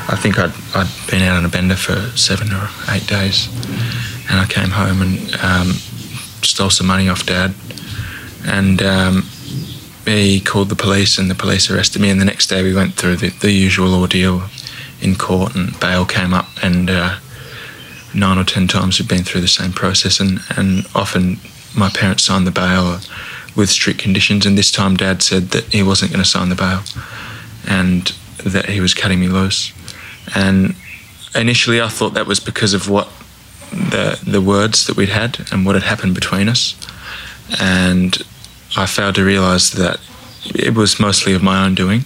I 0.08 0.16
think 0.16 0.38
I'd, 0.38 0.52
I'd 0.74 0.88
been 1.10 1.22
out 1.22 1.36
on 1.36 1.44
a 1.44 1.48
bender 1.48 1.74
for 1.74 2.16
seven 2.16 2.52
or 2.52 2.68
eight 2.90 3.06
days. 3.06 3.48
And 4.30 4.40
I 4.40 4.46
came 4.46 4.70
home 4.70 5.02
and 5.02 5.34
um, 5.42 5.72
stole 6.42 6.70
some 6.70 6.86
money 6.86 7.08
off 7.08 7.26
dad. 7.26 7.54
And 8.44 8.80
um, 8.80 9.22
he 10.04 10.40
called 10.40 10.68
the 10.68 10.76
police, 10.76 11.18
and 11.18 11.28
the 11.28 11.34
police 11.34 11.68
arrested 11.68 12.00
me. 12.00 12.10
And 12.10 12.20
the 12.20 12.24
next 12.24 12.46
day, 12.46 12.62
we 12.62 12.74
went 12.74 12.94
through 12.94 13.16
the, 13.16 13.30
the 13.30 13.50
usual 13.50 13.94
ordeal 13.94 14.44
in 15.00 15.16
court, 15.16 15.56
and 15.56 15.78
bail 15.80 16.06
came 16.06 16.32
up. 16.32 16.46
And 16.62 16.88
uh, 16.90 17.18
nine 18.14 18.38
or 18.38 18.44
ten 18.44 18.68
times 18.68 18.98
we've 18.98 19.08
been 19.08 19.24
through 19.24 19.40
the 19.40 19.48
same 19.48 19.72
process. 19.72 20.20
And, 20.20 20.40
and 20.56 20.86
often 20.94 21.38
my 21.76 21.90
parents 21.90 22.22
signed 22.22 22.46
the 22.46 22.52
bail 22.52 23.00
with 23.56 23.70
strict 23.70 23.98
conditions. 23.98 24.46
And 24.46 24.56
this 24.56 24.70
time, 24.70 24.96
dad 24.96 25.22
said 25.22 25.50
that 25.50 25.64
he 25.64 25.82
wasn't 25.82 26.12
going 26.12 26.22
to 26.22 26.28
sign 26.28 26.48
the 26.48 26.54
bail 26.54 26.82
and 27.66 28.06
that 28.44 28.66
he 28.66 28.80
was 28.80 28.94
cutting 28.94 29.20
me 29.20 29.28
loose. 29.28 29.72
And 30.34 30.74
initially, 31.34 31.80
I 31.80 31.88
thought 31.88 32.14
that 32.14 32.26
was 32.26 32.40
because 32.40 32.74
of 32.74 32.88
what 32.88 33.08
the 33.70 34.20
the 34.24 34.40
words 34.40 34.86
that 34.86 34.96
we'd 34.96 35.08
had 35.08 35.46
and 35.52 35.66
what 35.66 35.74
had 35.74 35.84
happened 35.84 36.14
between 36.14 36.48
us, 36.48 36.76
and 37.60 38.16
I 38.76 38.86
failed 38.86 39.16
to 39.16 39.24
realise 39.24 39.70
that 39.70 40.00
it 40.54 40.74
was 40.74 41.00
mostly 41.00 41.32
of 41.34 41.42
my 41.42 41.64
own 41.64 41.74
doing, 41.74 42.02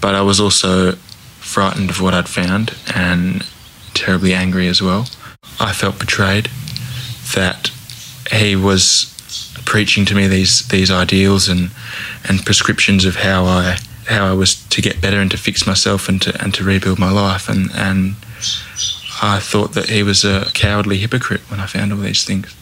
but 0.00 0.14
I 0.14 0.22
was 0.22 0.40
also 0.40 0.92
frightened 1.38 1.90
of 1.90 2.00
what 2.00 2.14
I'd 2.14 2.28
found 2.28 2.76
and 2.94 3.46
terribly 3.94 4.34
angry 4.34 4.68
as 4.68 4.82
well. 4.82 5.08
I 5.58 5.72
felt 5.72 5.98
betrayed 5.98 6.48
that 7.34 7.70
he 8.30 8.56
was 8.56 9.16
preaching 9.70 10.04
to 10.04 10.16
me 10.16 10.26
these 10.26 10.66
these 10.68 10.90
ideals 10.90 11.48
and 11.48 11.70
and 12.28 12.44
prescriptions 12.44 13.04
of 13.04 13.14
how 13.14 13.44
I 13.44 13.78
how 14.06 14.26
I 14.26 14.32
was 14.32 14.56
to 14.70 14.82
get 14.82 15.00
better 15.00 15.20
and 15.20 15.30
to 15.30 15.36
fix 15.36 15.64
myself 15.64 16.08
and 16.08 16.20
to 16.22 16.42
and 16.42 16.52
to 16.54 16.64
rebuild 16.64 16.98
my 16.98 17.12
life 17.12 17.48
and 17.48 17.70
and 17.74 18.16
I 19.22 19.38
thought 19.38 19.74
that 19.74 19.90
he 19.90 20.02
was 20.02 20.24
a 20.24 20.46
cowardly 20.54 20.96
hypocrite 20.98 21.42
when 21.50 21.60
I 21.60 21.66
found 21.66 21.92
all 21.92 21.98
these 21.98 22.24
things. 22.24 22.54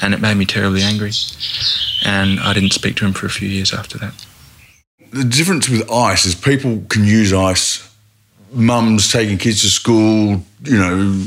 And 0.00 0.14
it 0.14 0.20
made 0.20 0.36
me 0.36 0.44
terribly 0.44 0.82
angry. 0.82 1.10
And 2.04 2.38
I 2.38 2.52
didn't 2.52 2.72
speak 2.72 2.94
to 2.96 3.04
him 3.04 3.12
for 3.12 3.26
a 3.26 3.30
few 3.30 3.48
years 3.48 3.74
after 3.74 3.98
that. 3.98 4.14
The 5.10 5.24
difference 5.24 5.68
with 5.68 5.90
ice 5.90 6.24
is 6.24 6.36
people 6.36 6.82
can 6.88 7.04
use 7.04 7.32
ice. 7.32 7.84
Mums 8.52 9.10
taking 9.10 9.38
kids 9.38 9.62
to 9.62 9.68
school, 9.68 10.44
you 10.62 10.78
know, 10.78 11.26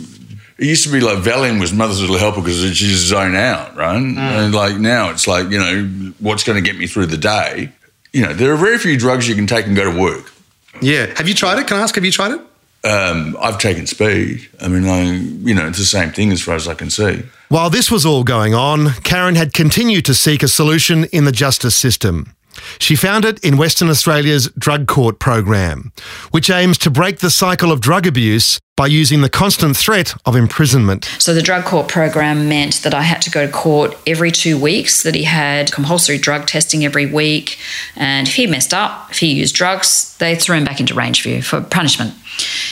it 0.62 0.68
used 0.68 0.84
to 0.84 0.92
be 0.92 1.00
like 1.00 1.18
Valium 1.18 1.60
was 1.60 1.74
mother's 1.74 2.00
little 2.02 2.20
helper 2.20 2.40
because 2.40 2.62
she 2.78 2.86
just 2.86 3.08
zone 3.08 3.36
out, 3.36 3.76
right? 3.76 3.96
And 3.96 4.54
like 4.54 4.78
now 4.78 5.10
it's 5.10 5.26
like, 5.26 5.50
you 5.50 5.58
know, 5.58 6.14
what's 6.20 6.44
going 6.44 6.64
to 6.64 6.70
get 6.70 6.80
me 6.80 6.86
through 6.86 7.08
the 7.08 7.18
day? 7.18 7.72
You 8.14 8.22
know, 8.22 8.34
there 8.34 8.54
are 8.54 8.58
very 8.58 8.78
few 8.78 8.96
drugs 8.96 9.28
you 9.28 9.34
can 9.34 9.48
take 9.48 9.66
and 9.66 9.76
go 9.76 9.92
to 9.92 10.00
work. 10.00 10.32
Yeah. 10.80 11.08
Have 11.18 11.28
you 11.28 11.34
tried 11.34 11.58
it? 11.58 11.66
Can 11.66 11.78
I 11.78 11.82
ask, 11.82 11.96
have 11.96 12.06
you 12.06 12.12
tried 12.12 12.34
it? 12.34 12.42
Um, 12.88 13.36
I've 13.42 13.58
taken 13.58 13.88
speed. 13.88 14.48
I 14.62 14.68
mean, 14.68 14.88
I, 14.88 15.02
you 15.48 15.56
know, 15.56 15.68
it's 15.68 15.80
the 15.80 15.84
same 15.84 16.12
thing 16.12 16.32
as 16.32 16.44
far 16.44 16.54
as 16.54 16.68
I 16.68 16.76
can 16.76 16.92
see. 16.92 17.24
While 17.50 17.72
this 17.72 17.90
was 17.90 18.06
all 18.06 18.24
going 18.24 18.54
on, 18.54 18.92
Karen 19.04 19.36
had 19.36 19.54
continued 19.54 20.06
to 20.06 20.14
seek 20.14 20.44
a 20.44 20.48
solution 20.48 21.06
in 21.06 21.26
the 21.26 21.32
justice 21.32 21.76
system. 21.76 22.36
She 22.80 22.96
found 22.96 23.26
it 23.26 23.44
in 23.44 23.58
Western 23.58 23.90
Australia's 23.90 24.50
Drug 24.58 24.88
Court 24.88 25.20
program, 25.20 25.92
which 26.32 26.50
aims 26.50 26.78
to 26.80 26.90
break 26.90 27.20
the 27.20 27.30
cycle 27.30 27.72
of 27.72 27.82
drug 27.82 28.08
abuse 28.08 28.60
by 28.78 28.88
using 28.88 29.22
the 29.22 29.30
constant 29.30 29.78
threat 29.78 30.16
of 30.26 30.36
imprisonment. 30.36 31.06
So 31.20 31.34
the 31.34 31.42
drug 31.42 31.66
court 31.66 31.88
program 31.88 32.50
meant 32.50 32.82
that 32.84 32.94
I 32.94 33.02
had 33.02 33.22
to 33.24 33.30
go 33.30 33.46
to 33.46 33.52
court 33.52 33.96
every 34.08 34.32
two 34.32 34.58
weeks, 34.58 35.04
that 35.04 35.14
he 35.14 35.24
had 35.24 35.72
compulsory 35.72 36.18
drug 36.18 36.48
testing 36.48 36.84
every 36.84 37.06
week. 37.06 37.60
And 37.96 38.28
if 38.28 38.36
he 38.36 38.48
messed 38.48 38.74
up, 38.74 39.12
if 39.12 39.20
he 39.20 39.34
used 39.34 39.54
drugs, 39.56 40.18
they 40.18 40.36
threw 40.36 40.58
him 40.58 40.64
back 40.64 40.80
into 40.80 40.96
Rangeview 40.96 41.44
for 41.44 41.62
punishment. 41.62 42.16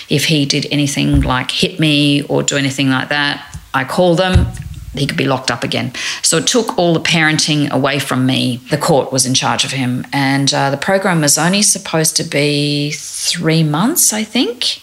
If 0.09 0.25
he 0.25 0.45
did 0.45 0.65
anything 0.71 1.21
like 1.21 1.51
hit 1.51 1.79
me 1.79 2.23
or 2.23 2.41
do 2.41 2.57
anything 2.57 2.89
like 2.89 3.09
that, 3.09 3.45
I 3.73 3.83
called 3.83 4.17
them 4.17 4.47
he 4.93 5.05
could 5.05 5.17
be 5.17 5.25
locked 5.25 5.51
up 5.51 5.63
again. 5.63 5.91
So 6.21 6.37
it 6.37 6.47
took 6.47 6.77
all 6.77 6.93
the 6.93 6.99
parenting 6.99 7.69
away 7.69 7.99
from 7.99 8.25
me. 8.25 8.57
The 8.69 8.77
court 8.77 9.11
was 9.11 9.25
in 9.25 9.33
charge 9.33 9.63
of 9.63 9.71
him. 9.71 10.05
And 10.11 10.53
uh, 10.53 10.69
the 10.71 10.77
program 10.77 11.21
was 11.21 11.37
only 11.37 11.61
supposed 11.61 12.17
to 12.17 12.23
be 12.23 12.91
three 12.91 13.63
months, 13.63 14.13
I 14.13 14.23
think. 14.23 14.81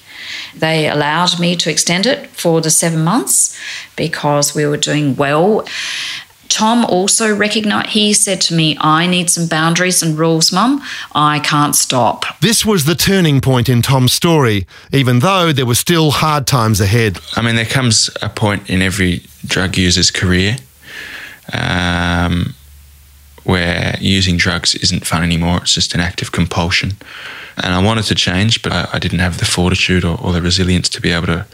They 0.55 0.89
allowed 0.89 1.39
me 1.39 1.57
to 1.57 1.71
extend 1.71 2.07
it 2.07 2.29
for 2.29 2.61
the 2.61 2.71
seven 2.71 3.05
months 3.05 3.59
because 3.95 4.55
we 4.55 4.67
were 4.67 4.77
doing 4.77 5.17
well. 5.17 5.67
Tom 6.49 6.85
also 6.85 7.35
recognized, 7.35 7.89
he 7.89 8.13
said 8.13 8.41
to 8.43 8.55
me, 8.55 8.77
I 8.81 9.07
need 9.07 9.29
some 9.31 9.47
boundaries 9.49 10.03
and 10.03 10.19
rules, 10.19 10.53
mum. 10.53 10.83
I 11.15 11.41
can't 11.41 11.75
stop. 11.75 12.25
This 12.41 12.65
was 12.65 12.85
the 12.85 12.95
turning 12.95 13.41
point 13.41 13.69
in 13.69 13.83
Tom's 13.83 14.13
story, 14.13 14.67
even 14.93 15.19
though 15.19 15.53
there 15.53 15.67
were 15.67 15.75
still 15.75 16.13
hard 16.13 16.47
times 16.47 16.81
ahead. 16.81 17.19
I 17.35 17.43
mean, 17.43 17.57
there 17.57 17.67
comes 17.67 18.11
a 18.23 18.29
point 18.29 18.71
in 18.71 18.81
every 18.81 19.23
drug 19.47 19.77
user's 19.77 20.11
career 20.11 20.57
um, 21.53 22.55
where 23.45 23.97
using 24.01 24.37
drugs 24.37 24.75
isn't 24.75 25.07
fun 25.07 25.23
anymore. 25.23 25.59
It's 25.63 25.75
just 25.75 25.95
an 25.95 26.01
act 26.01 26.23
of 26.23 26.33
compulsion. 26.33 26.93
And 27.57 27.73
I 27.73 27.83
wanted 27.83 28.05
to 28.07 28.15
change, 28.15 28.63
but 28.63 28.73
I, 28.73 28.89
I 28.95 28.99
didn't 28.99 29.21
have 29.21 29.39
the 29.39 29.45
fortitude 29.45 30.05
or, 30.05 30.21
or, 30.21 30.33
the 30.33 30.43
resilience 30.43 30.89
to 30.91 31.01
be 31.01 31.11
able 31.11 31.27
to, 31.27 31.47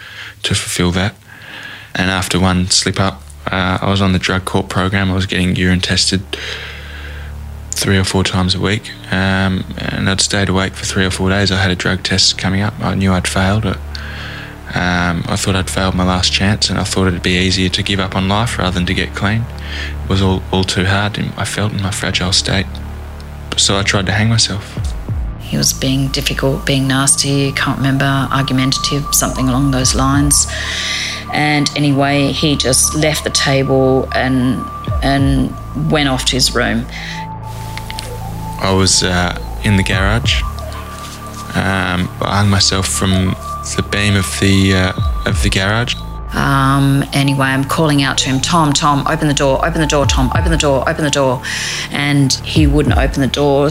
to 0.43 0.55
fulfill 0.55 0.91
that. 0.93 1.15
And 1.95 2.11
after 2.11 2.41
one 2.41 2.69
slip 2.71 2.99
up, 2.99 3.23
uh, 3.47 3.79
I 3.81 3.91
was 3.91 4.01
on 4.01 4.13
the 4.13 4.19
drug 4.19 4.45
court 4.45 4.69
program. 4.69 5.11
I 5.11 5.15
was 5.15 5.27
getting 5.27 5.55
urine 5.55 5.81
tested 5.81 6.23
three 7.71 7.99
or 7.99 8.05
four 8.05 8.25
times 8.25 8.55
a 8.55 8.61
week, 8.61 8.91
um, 9.13 9.65
and 9.79 10.09
I'd 10.09 10.21
stayed 10.21 10.49
awake 10.49 10.75
for 10.75 10.85
three 10.87 11.05
or 11.05 11.11
four 11.11 11.29
days. 11.29 11.53
I 11.53 11.57
had 11.57 11.71
a 11.71 11.77
drug 11.77 12.03
test 12.03 12.39
coming 12.39 12.63
up. 12.63 12.75
I 12.81 12.95
knew 12.95 13.13
I'd 13.13 13.29
failed 13.29 13.67
it. 13.67 13.77
Um, 14.75 15.23
I 15.27 15.37
thought 15.37 15.55
I'd 15.55 15.69
failed 15.69 15.95
my 15.95 16.05
last 16.05 16.33
chance, 16.33 16.71
and 16.71 16.79
I 16.79 16.85
thought 16.85 17.07
it'd 17.07 17.23
be 17.23 17.37
easier 17.37 17.69
to 17.69 17.83
give 17.83 18.01
up 18.01 18.17
on 18.17 18.29
life 18.29 18.59
rather 18.59 18.73
than 18.73 18.87
to 18.87 18.95
get 18.95 19.15
clean. 19.15 19.45
It 20.05 20.09
was 20.09 20.23
all, 20.23 20.43
all 20.51 20.65
too 20.65 20.87
hard. 20.87 21.19
I 21.37 21.45
felt 21.45 21.73
in 21.73 21.83
my 21.83 21.91
fragile 21.91 22.33
state, 22.33 22.67
so 23.59 23.79
I 23.79 23.83
tried 23.83 24.07
to 24.07 24.13
hang 24.13 24.31
myself. 24.31 24.79
He 25.41 25.59
was 25.59 25.75
being 25.75 26.09
difficult, 26.09 26.65
being 26.65 26.89
nasty, 26.89 27.53
can't 27.53 27.77
remember, 27.77 28.07
argumentative, 28.33 29.05
something 29.15 29.51
along 29.51 29.73
those 29.73 29.95
lines. 29.95 30.47
And 31.31 31.69
anyway, 31.77 32.33
he 32.33 32.57
just 32.57 32.95
left 32.95 33.25
the 33.25 33.31
table 33.31 34.09
and 34.15 34.65
and 35.03 35.53
went 35.91 36.09
off 36.09 36.25
to 36.27 36.33
his 36.33 36.55
room. 36.55 36.87
I 38.61 38.73
was 38.75 39.03
uh, 39.03 39.39
in 39.65 39.77
the 39.77 39.83
garage. 39.83 40.43
Um, 41.55 42.09
I 42.23 42.39
hung 42.39 42.49
myself 42.49 42.87
from 42.87 43.35
the 43.77 43.83
beam 43.83 44.17
of 44.17 44.27
the 44.41 44.75
uh, 44.75 45.29
of 45.29 45.43
the 45.43 45.51
garage. 45.51 45.95
Um, 46.35 47.05
anyway, 47.13 47.47
I'm 47.47 47.65
calling 47.65 48.03
out 48.03 48.19
to 48.19 48.31
him, 48.31 48.41
Tom, 48.41 48.73
Tom, 48.73 49.07
open 49.07 49.29
the 49.29 49.35
door, 49.35 49.65
open 49.65 49.81
the 49.81 49.87
door, 49.87 50.07
Tom, 50.07 50.31
open 50.35 50.51
the 50.51 50.57
door, 50.57 50.89
open 50.89 51.05
the 51.05 51.11
door. 51.11 51.43
And 51.91 52.33
he 52.33 52.67
wouldn't 52.67 52.97
open 52.97 53.21
the 53.21 53.27
door. 53.27 53.71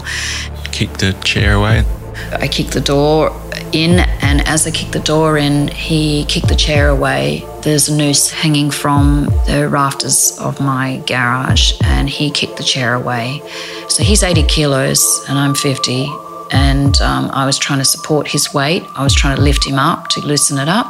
Kicked 0.70 1.00
the 1.00 1.12
chair 1.24 1.54
away. 1.54 1.84
I 2.32 2.46
kicked 2.46 2.72
the 2.72 2.80
door 2.80 3.32
in, 3.72 4.00
and 4.22 4.46
as 4.46 4.66
I 4.66 4.70
kicked 4.70 4.92
the 4.92 5.00
door 5.00 5.38
in, 5.38 5.68
he 5.68 6.24
kicked 6.26 6.48
the 6.48 6.54
chair 6.54 6.88
away. 6.88 7.44
There's 7.62 7.88
a 7.88 7.96
noose 7.96 8.30
hanging 8.30 8.70
from 8.70 9.26
the 9.46 9.68
rafters 9.68 10.38
of 10.38 10.60
my 10.60 11.02
garage, 11.06 11.72
and 11.84 12.08
he 12.08 12.30
kicked 12.30 12.58
the 12.58 12.64
chair 12.64 12.94
away. 12.94 13.42
So 13.88 14.02
he's 14.02 14.22
80 14.22 14.44
kilos, 14.44 15.24
and 15.28 15.38
I'm 15.38 15.54
50 15.54 16.06
and 16.52 17.00
um, 17.00 17.30
I 17.32 17.46
was 17.46 17.58
trying 17.58 17.78
to 17.78 17.84
support 17.84 18.28
his 18.28 18.52
weight. 18.54 18.84
I 18.94 19.02
was 19.02 19.14
trying 19.14 19.36
to 19.36 19.42
lift 19.42 19.66
him 19.66 19.78
up 19.78 20.08
to 20.08 20.20
loosen 20.20 20.58
it 20.58 20.68
up. 20.68 20.86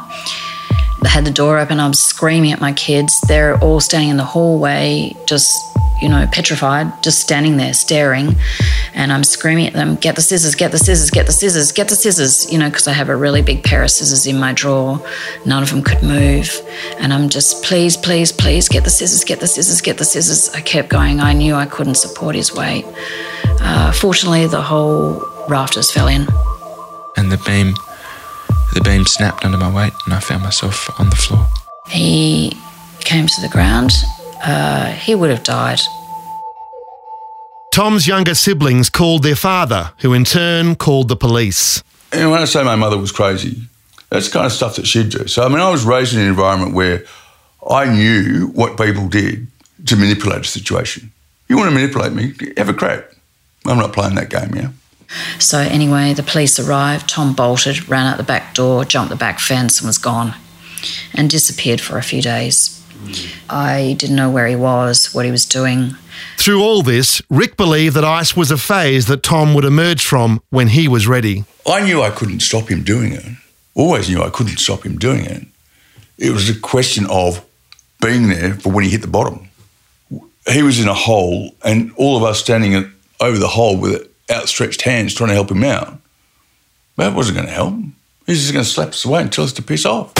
I 1.03 1.09
had 1.09 1.25
the 1.25 1.31
door 1.31 1.59
open. 1.59 1.79
I 1.79 1.87
was 1.87 2.01
screaming 2.01 2.51
at 2.51 2.61
my 2.61 2.73
kids. 2.73 3.19
They're 3.27 3.57
all 3.59 3.79
standing 3.79 4.09
in 4.09 4.17
the 4.17 4.23
hallway, 4.23 5.15
just 5.25 5.49
you 6.01 6.09
know, 6.09 6.27
petrified, 6.33 7.01
just 7.01 7.21
standing 7.21 7.55
there 7.55 7.73
staring. 7.73 8.35
And 8.93 9.11
I'm 9.13 9.23
screaming 9.23 9.67
at 9.67 9.73
them, 9.73 9.95
get 9.95 10.15
the 10.15 10.21
scissors, 10.21 10.53
get 10.53 10.71
the 10.71 10.77
scissors, 10.77 11.09
get 11.09 11.27
the 11.27 11.31
scissors, 11.31 11.71
get 11.71 11.87
the 11.87 11.95
scissors, 11.95 12.51
you 12.51 12.59
know, 12.59 12.69
because 12.69 12.89
I 12.89 12.91
have 12.91 13.07
a 13.07 13.15
really 13.15 13.41
big 13.41 13.63
pair 13.63 13.83
of 13.83 13.89
scissors 13.89 14.27
in 14.27 14.37
my 14.37 14.51
drawer. 14.51 15.01
None 15.45 15.63
of 15.63 15.69
them 15.69 15.81
could 15.81 16.03
move. 16.03 16.51
And 16.99 17.13
I'm 17.13 17.29
just, 17.29 17.63
please, 17.63 17.95
please, 17.95 18.33
please, 18.33 18.67
get 18.67 18.83
the 18.83 18.89
scissors, 18.89 19.23
get 19.23 19.39
the 19.39 19.47
scissors, 19.47 19.79
get 19.79 19.97
the 19.97 20.03
scissors. 20.03 20.53
I 20.53 20.59
kept 20.59 20.89
going. 20.89 21.21
I 21.21 21.31
knew 21.31 21.55
I 21.55 21.65
couldn't 21.65 21.95
support 21.95 22.35
his 22.35 22.53
weight. 22.53 22.85
Uh, 23.61 23.93
fortunately, 23.93 24.45
the 24.47 24.61
whole 24.61 25.32
rafters 25.47 25.91
fell 25.91 26.07
in. 26.07 26.27
And 27.17 27.31
the 27.31 27.37
beam, 27.45 27.73
the 28.73 28.81
beam 28.81 29.05
snapped 29.05 29.45
under 29.45 29.57
my 29.57 29.71
weight, 29.73 29.93
and 30.05 30.13
I 30.13 30.19
found 30.19 30.43
myself 30.43 30.89
on 30.99 31.09
the 31.09 31.15
floor. 31.15 31.47
He 31.89 32.57
came 33.01 33.27
to 33.27 33.41
the 33.41 33.49
ground. 33.49 33.91
Uh, 34.43 34.91
he 34.91 35.15
would 35.15 35.29
have 35.29 35.43
died. 35.43 35.79
Tom's 37.71 38.07
younger 38.07 38.35
siblings 38.35 38.89
called 38.89 39.23
their 39.23 39.35
father, 39.35 39.93
who 39.99 40.13
in 40.13 40.25
turn 40.25 40.75
called 40.75 41.07
the 41.07 41.15
police. 41.15 41.83
And 42.11 42.29
when 42.29 42.39
I 42.41 42.45
say 42.45 42.63
my 42.63 42.75
mother 42.75 42.97
was 42.97 43.11
crazy, 43.11 43.61
that's 44.09 44.27
the 44.27 44.33
kind 44.33 44.45
of 44.45 44.51
stuff 44.51 44.75
that 44.75 44.85
she'd 44.85 45.09
do. 45.09 45.27
So, 45.27 45.43
I 45.43 45.49
mean, 45.49 45.59
I 45.59 45.71
was 45.71 45.83
raised 45.83 46.13
in 46.13 46.21
an 46.21 46.27
environment 46.27 46.73
where 46.73 47.03
I 47.69 47.85
knew 47.85 48.51
what 48.53 48.77
people 48.77 49.07
did 49.07 49.47
to 49.87 49.95
manipulate 49.95 50.41
a 50.41 50.43
situation. 50.43 51.11
You 51.47 51.57
want 51.57 51.69
to 51.69 51.73
manipulate 51.73 52.13
me? 52.13 52.33
Have 52.57 52.69
a 52.69 52.73
crack. 52.73 53.05
I'm 53.65 53.77
not 53.77 53.93
playing 53.93 54.15
that 54.15 54.29
game, 54.29 54.53
yeah? 54.55 54.69
So, 55.39 55.59
anyway, 55.59 56.13
the 56.13 56.23
police 56.23 56.59
arrived. 56.59 57.09
Tom 57.09 57.33
bolted, 57.33 57.89
ran 57.89 58.05
out 58.05 58.17
the 58.17 58.23
back 58.23 58.53
door, 58.53 58.85
jumped 58.85 59.09
the 59.09 59.15
back 59.15 59.39
fence, 59.39 59.79
and 59.79 59.87
was 59.87 59.97
gone 59.97 60.35
and 61.13 61.29
disappeared 61.29 61.81
for 61.81 61.97
a 61.97 62.03
few 62.03 62.21
days. 62.21 62.79
I 63.49 63.95
didn't 63.97 64.15
know 64.15 64.29
where 64.29 64.47
he 64.47 64.55
was, 64.55 65.13
what 65.13 65.25
he 65.25 65.31
was 65.31 65.45
doing. 65.45 65.95
Through 66.37 66.61
all 66.61 66.83
this, 66.83 67.21
Rick 67.29 67.57
believed 67.57 67.95
that 67.95 68.05
ice 68.05 68.35
was 68.35 68.51
a 68.51 68.57
phase 68.57 69.07
that 69.07 69.23
Tom 69.23 69.53
would 69.53 69.65
emerge 69.65 70.05
from 70.05 70.41
when 70.49 70.69
he 70.69 70.87
was 70.87 71.07
ready. 71.07 71.45
I 71.67 71.83
knew 71.83 72.01
I 72.01 72.11
couldn't 72.11 72.41
stop 72.41 72.69
him 72.69 72.83
doing 72.83 73.13
it. 73.13 73.25
Always 73.75 74.09
knew 74.09 74.21
I 74.21 74.29
couldn't 74.29 74.57
stop 74.57 74.85
him 74.85 74.97
doing 74.97 75.25
it. 75.25 75.43
It 76.17 76.31
was 76.31 76.49
a 76.49 76.59
question 76.59 77.05
of 77.09 77.43
being 78.01 78.27
there 78.29 78.53
for 78.53 78.71
when 78.71 78.83
he 78.83 78.89
hit 78.89 79.01
the 79.01 79.07
bottom. 79.07 79.49
He 80.47 80.61
was 80.61 80.79
in 80.79 80.87
a 80.87 80.93
hole, 80.93 81.55
and 81.63 81.91
all 81.95 82.17
of 82.17 82.23
us 82.23 82.39
standing 82.39 82.91
over 83.19 83.37
the 83.37 83.47
hole 83.47 83.77
with 83.77 84.07
outstretched 84.33 84.81
hands 84.81 85.13
trying 85.13 85.29
to 85.29 85.35
help 85.35 85.51
him 85.51 85.63
out. 85.63 85.99
That 86.97 87.15
wasn't 87.15 87.37
going 87.37 87.47
to 87.47 87.53
help. 87.53 87.73
Him. 87.73 87.95
He's 88.25 88.41
just 88.41 88.53
going 88.53 88.65
to 88.65 88.69
slap 88.69 88.89
us 88.89 89.05
away 89.05 89.21
and 89.21 89.31
tell 89.31 89.43
us 89.43 89.53
to 89.53 89.61
piss 89.61 89.85
off. 89.85 90.13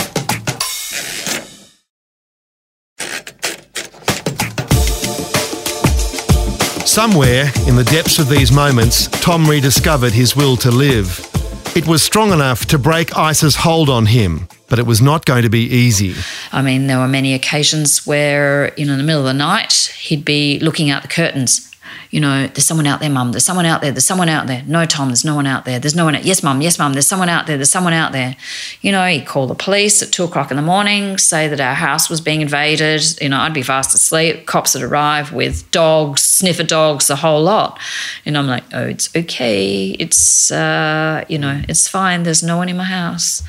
Somewhere 6.86 7.50
in 7.66 7.74
the 7.74 7.82
depths 7.90 8.20
of 8.20 8.28
these 8.28 8.52
moments, 8.52 9.08
Tom 9.08 9.46
rediscovered 9.46 10.12
his 10.12 10.36
will 10.36 10.56
to 10.58 10.70
live. 10.70 11.28
It 11.74 11.88
was 11.88 12.04
strong 12.04 12.32
enough 12.32 12.66
to 12.66 12.78
break 12.78 13.16
Ice's 13.16 13.56
hold 13.56 13.90
on 13.90 14.06
him, 14.06 14.46
but 14.68 14.78
it 14.78 14.86
was 14.86 15.02
not 15.02 15.24
going 15.24 15.42
to 15.42 15.48
be 15.48 15.64
easy. 15.64 16.14
I 16.52 16.62
mean, 16.62 16.86
there 16.86 17.00
were 17.00 17.08
many 17.08 17.34
occasions 17.34 18.06
where, 18.06 18.72
you 18.76 18.86
know, 18.86 18.92
in 18.92 18.98
the 18.98 19.04
middle 19.04 19.22
of 19.22 19.26
the 19.26 19.34
night, 19.34 19.92
he'd 19.98 20.24
be 20.24 20.60
looking 20.60 20.88
out 20.88 21.02
the 21.02 21.08
curtains 21.08 21.73
you 22.10 22.20
know, 22.20 22.46
there's 22.46 22.64
someone 22.64 22.86
out 22.86 23.00
there, 23.00 23.10
mum, 23.10 23.32
there's 23.32 23.44
someone 23.44 23.66
out 23.66 23.80
there, 23.80 23.92
there's 23.92 24.06
someone 24.06 24.28
out 24.28 24.46
there. 24.46 24.62
No, 24.66 24.84
Tom, 24.84 25.08
there's 25.08 25.24
no 25.24 25.34
one 25.34 25.46
out 25.46 25.64
there. 25.64 25.78
There's 25.78 25.94
no 25.94 26.04
one. 26.04 26.14
Out. 26.14 26.24
Yes, 26.24 26.42
mum, 26.42 26.60
yes, 26.60 26.78
mum, 26.78 26.92
there's 26.92 27.06
someone 27.06 27.28
out 27.28 27.46
there, 27.46 27.56
there's 27.56 27.70
someone 27.70 27.92
out 27.92 28.12
there. 28.12 28.36
You 28.82 28.92
know, 28.92 29.06
he'd 29.06 29.26
call 29.26 29.46
the 29.46 29.54
police 29.54 30.02
at 30.02 30.12
two 30.12 30.24
o'clock 30.24 30.50
in 30.50 30.56
the 30.56 30.62
morning, 30.62 31.18
say 31.18 31.48
that 31.48 31.60
our 31.60 31.74
house 31.74 32.08
was 32.08 32.20
being 32.20 32.40
invaded. 32.40 33.20
You 33.20 33.28
know, 33.28 33.38
I'd 33.38 33.54
be 33.54 33.62
fast 33.62 33.94
asleep. 33.94 34.46
Cops 34.46 34.74
would 34.74 34.82
arrive 34.82 35.32
with 35.32 35.70
dogs, 35.70 36.22
sniffer 36.22 36.62
dogs, 36.62 37.08
the 37.08 37.16
whole 37.16 37.42
lot. 37.42 37.78
And 38.24 38.38
I'm 38.38 38.46
like, 38.46 38.64
oh, 38.72 38.86
it's 38.86 39.14
okay. 39.16 39.90
It's, 39.98 40.50
uh, 40.50 41.24
you 41.28 41.38
know, 41.38 41.62
it's 41.68 41.88
fine. 41.88 42.22
There's 42.22 42.42
no 42.42 42.56
one 42.56 42.68
in 42.68 42.76
my 42.76 42.84
house. 42.84 43.42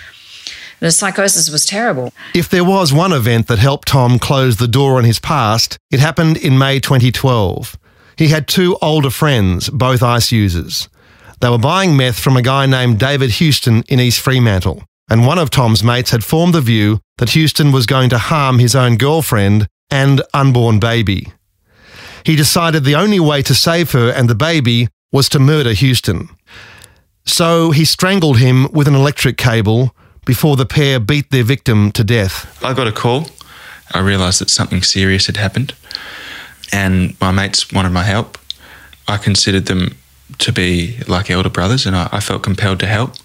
The 0.80 0.92
psychosis 0.92 1.50
was 1.50 1.66
terrible. 1.66 2.14
If 2.34 2.50
there 2.50 2.64
was 2.64 2.92
one 2.92 3.14
event 3.14 3.48
that 3.48 3.60
helped 3.60 3.88
Tom 3.88 4.20
close 4.20 4.58
the 4.58 4.68
door 4.68 4.98
on 4.98 5.04
his 5.04 5.20
past, 5.20 5.78
it 5.90 6.00
happened 6.00 6.38
in 6.38 6.58
May 6.58 6.80
2012. 6.80 7.78
He 8.18 8.30
had 8.30 8.48
two 8.48 8.78
older 8.82 9.10
friends, 9.10 9.70
both 9.70 10.02
ice 10.02 10.32
users. 10.32 10.90
They 11.42 11.50
were 11.50 11.58
buying 11.58 11.98
meth 11.98 12.20
from 12.20 12.38
a 12.38 12.42
guy 12.42 12.66
named 12.66 13.00
David 13.00 13.32
Houston 13.32 13.84
in 13.90 14.00
East 14.00 14.22
Fremantle, 14.22 14.84
and 15.10 15.28
one 15.28 15.38
of 15.38 15.50
Tom's 15.50 15.84
mates 15.84 16.12
had 16.12 16.24
formed 16.24 16.54
the 16.54 16.62
view 16.62 17.00
that 17.18 17.32
Houston 17.32 17.72
was 17.72 17.86
going 17.86 18.10
to 18.10 18.18
harm 18.18 18.60
his 18.60 18.76
own 18.76 18.98
girlfriend 18.98 19.68
and 19.90 20.22
unborn 20.34 20.80
baby. 20.80 21.32
He 22.26 22.36
decided 22.36 22.84
the 22.84 22.96
only 22.96 23.20
way 23.20 23.42
to 23.44 23.54
save 23.54 23.92
her 23.92 24.10
and 24.10 24.30
the 24.30 24.36
baby 24.36 24.88
was 25.12 25.30
to 25.30 25.40
murder 25.40 25.74
Houston. 25.74 26.30
So 27.26 27.72
he 27.72 27.86
strangled 27.86 28.40
him 28.40 28.68
with 28.72 28.88
an 28.88 28.96
electric 28.96 29.38
cable 29.38 29.96
before 30.26 30.56
the 30.56 30.66
pair 30.66 31.00
beat 31.00 31.30
their 31.32 31.44
victim 31.44 31.92
to 31.92 32.04
death. 32.04 32.64
I 32.64 32.74
got 32.74 32.88
a 32.88 32.92
call. 32.92 33.28
I 33.94 34.00
realised 34.00 34.42
that 34.42 34.50
something 34.50 34.82
serious 34.82 35.28
had 35.28 35.38
happened, 35.38 35.76
and 36.72 37.20
my 37.20 37.32
mates 37.32 37.72
wanted 37.72 37.92
my 37.92 38.04
help. 38.04 38.38
I 39.08 39.18
considered 39.18 39.66
them 39.66 39.96
to 40.40 40.52
be 40.52 40.98
like 41.08 41.30
elder 41.30 41.50
brothers, 41.50 41.86
and 41.86 41.96
I, 41.96 42.10
I 42.12 42.20
felt 42.20 42.44
compelled 42.44 42.80
to 42.80 42.88
help. 42.88 43.16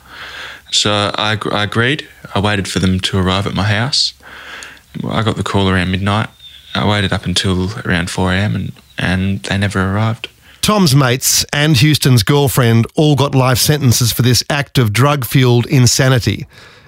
So 0.73 0.91
I, 0.91 1.39
I 1.51 1.65
agreed. 1.65 2.09
I 2.35 2.41
waited 2.41 2.69
for 2.69 2.79
them 2.79 3.01
to 3.01 3.19
arrive 3.19 3.47
at 3.47 3.55
my 3.55 3.65
house. 3.65 4.15
I 5.09 5.23
got 5.23 5.37
the 5.37 5.43
call 5.43 5.69
around 5.69 5.91
midnight. 5.91 6.29
I 6.75 6.89
waited 6.89 7.13
up 7.13 7.27
until 7.27 7.71
around 7.85 8.11
4 8.11 8.33
a.m. 8.33 8.55
and, 8.55 8.73
and 8.99 9.43
they 9.45 9.59
never 9.59 9.81
arrived. 9.81 10.29
Tom's 10.61 10.95
mates 10.95 11.45
and 11.53 11.77
Houston's 11.79 12.23
girlfriend 12.23 12.87
all 12.95 13.17
got 13.17 13.35
life 13.35 13.59
sentences 13.59 14.13
for 14.13 14.23
this 14.23 14.45
act 14.51 14.79
of 14.79 14.93
drug 14.93 15.25
fueled 15.25 15.67
insanity. 15.67 16.47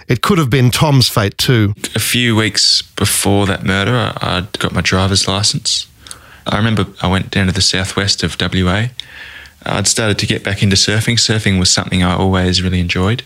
It 0.09 0.21
could 0.21 0.39
have 0.39 0.51
been 0.51 0.71
Tom's 0.71 1.09
fate 1.09 1.39
too. 1.39 1.75
A 1.95 1.99
few 1.99 2.37
weeks 2.37 2.83
before 2.83 3.47
that 3.47 3.65
murder, 3.65 4.13
I'd 4.19 4.59
got 4.59 4.73
my 4.73 4.83
driver's 4.83 5.27
license. 5.27 5.87
I 6.47 6.57
remember 6.57 6.87
I 7.01 7.09
went 7.09 7.31
down 7.31 7.47
to 7.47 7.53
the 7.53 7.63
southwest 7.63 8.23
of 8.23 8.37
WA. 8.41 8.87
I'd 9.65 9.87
started 9.87 10.19
to 10.19 10.27
get 10.27 10.43
back 10.43 10.63
into 10.63 10.77
surfing. 10.77 11.15
Surfing 11.15 11.59
was 11.59 11.71
something 11.71 12.03
I 12.03 12.15
always 12.15 12.63
really 12.63 12.81
enjoyed. 12.81 13.23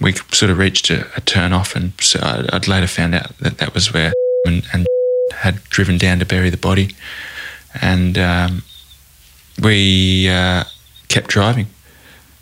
We 0.00 0.12
sort 0.32 0.50
of 0.50 0.58
reached 0.58 0.90
a, 0.90 1.06
a 1.16 1.20
turn 1.20 1.52
off, 1.52 1.74
and 1.74 1.92
so 2.00 2.20
I'd 2.52 2.68
later 2.68 2.86
found 2.86 3.14
out 3.14 3.36
that 3.38 3.58
that 3.58 3.74
was 3.74 3.92
where 3.92 4.12
and, 4.46 4.66
and 4.72 4.86
had 5.32 5.62
driven 5.64 5.98
down 5.98 6.18
to 6.20 6.26
bury 6.26 6.50
the 6.50 6.56
body. 6.56 6.94
And 7.82 8.16
um, 8.16 8.62
we 9.62 10.28
uh, 10.28 10.64
kept 11.08 11.28
driving. 11.28 11.66